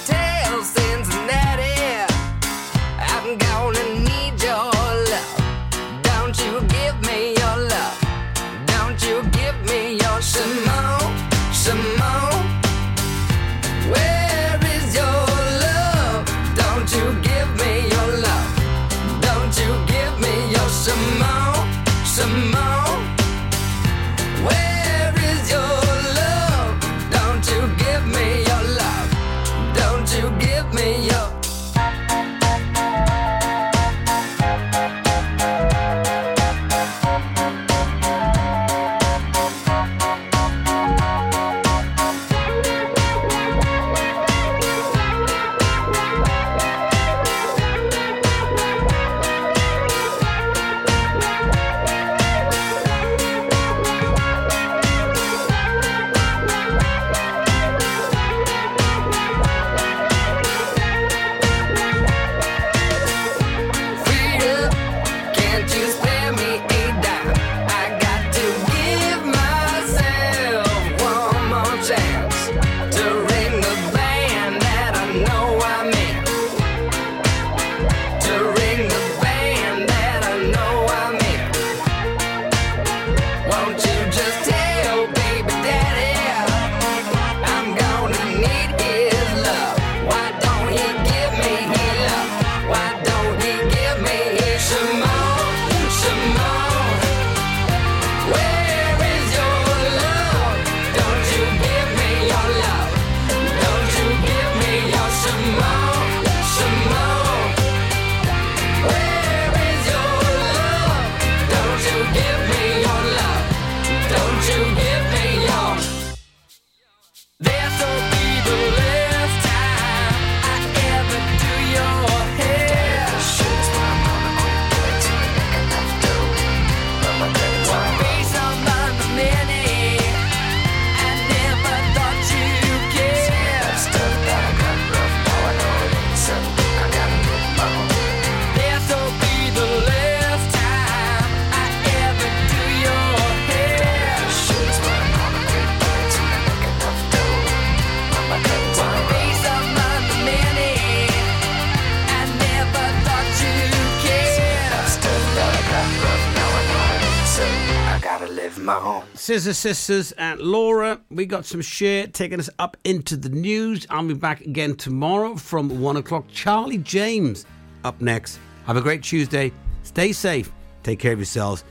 Scissor 159.23 159.53
Sisters 159.53 160.11
and 160.17 160.37
Laura. 160.41 160.99
We 161.09 161.25
got 161.25 161.45
some 161.45 161.61
shit 161.61 162.13
taking 162.13 162.41
us 162.41 162.49
up 162.59 162.75
into 162.83 163.15
the 163.15 163.29
news. 163.29 163.87
I'll 163.89 164.05
be 164.05 164.13
back 164.13 164.41
again 164.41 164.75
tomorrow 164.75 165.37
from 165.37 165.79
one 165.79 165.95
o'clock. 165.95 166.25
Charlie 166.29 166.79
James 166.79 167.45
up 167.85 168.01
next. 168.01 168.37
Have 168.65 168.75
a 168.75 168.81
great 168.81 169.01
Tuesday. 169.01 169.53
Stay 169.83 170.11
safe. 170.11 170.51
Take 170.83 170.99
care 170.99 171.13
of 171.13 171.19
yourselves. 171.19 171.63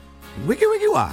Wiggy 0.47 0.65
wiggy 0.67 0.89
wah. 0.89 1.13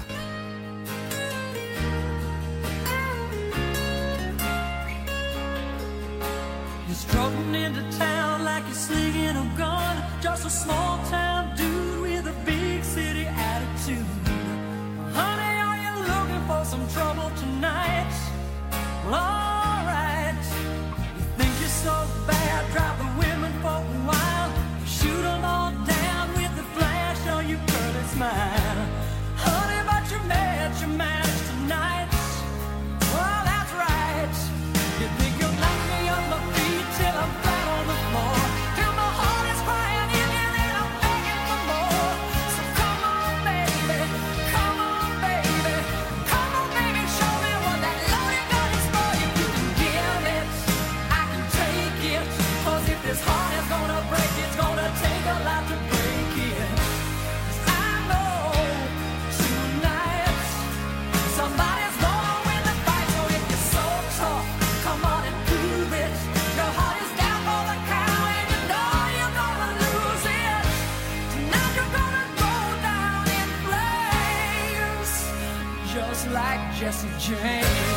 Into 7.54 7.98
town 7.98 8.46
like 8.46 8.64
slinging 8.72 9.36
a 9.36 9.54
gun. 9.58 10.04
Just 10.22 10.46
a 10.46 10.50
small 10.50 11.04
town 11.10 11.39
tonight. 17.60 18.14
Well, 19.04 19.16
alright. 19.16 20.44
You 21.18 21.26
think 21.38 21.60
you're 21.60 21.68
so 21.68 22.08
bad, 22.26 22.72
drop 22.72 22.99
Jesse 76.90 77.08
James. 77.20 77.89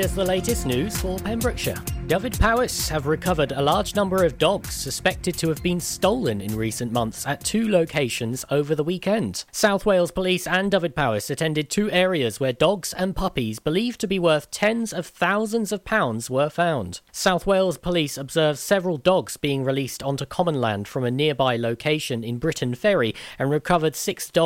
Here's 0.00 0.14
the 0.14 0.24
latest 0.24 0.64
news 0.64 0.98
for 0.98 1.18
Pembrokeshire. 1.18 1.76
Dyfed-Powys 2.06 2.88
have 2.88 3.06
recovered 3.06 3.52
a 3.52 3.60
large 3.60 3.94
number 3.94 4.24
of 4.24 4.38
dogs 4.38 4.72
suspected 4.72 5.36
to 5.36 5.48
have 5.50 5.62
been 5.62 5.78
stolen 5.78 6.40
in 6.40 6.56
recent 6.56 6.90
months 6.90 7.26
at 7.26 7.44
two 7.44 7.68
locations 7.68 8.46
over 8.50 8.74
the 8.74 8.82
weekend. 8.82 9.44
South 9.52 9.84
Wales 9.84 10.10
Police 10.10 10.46
and 10.46 10.70
Dyfed-Powys 10.70 11.28
attended 11.28 11.68
two 11.68 11.90
areas 11.90 12.40
where 12.40 12.54
dogs 12.54 12.94
and 12.94 13.14
puppies 13.14 13.58
believed 13.58 14.00
to 14.00 14.08
be 14.08 14.18
worth 14.18 14.50
tens 14.50 14.94
of 14.94 15.04
thousands 15.04 15.70
of 15.70 15.84
pounds 15.84 16.30
were 16.30 16.48
found. 16.48 17.02
South 17.12 17.46
Wales 17.46 17.76
Police 17.76 18.16
observed 18.16 18.58
several 18.58 18.96
dogs 18.96 19.36
being 19.36 19.64
released 19.64 20.02
onto 20.02 20.24
common 20.24 20.62
land 20.62 20.88
from 20.88 21.04
a 21.04 21.10
nearby 21.10 21.58
location 21.58 22.24
in 22.24 22.38
Briton 22.38 22.74
Ferry 22.74 23.14
and 23.38 23.50
recovered 23.50 23.94
six 23.94 24.30
dogs. 24.30 24.38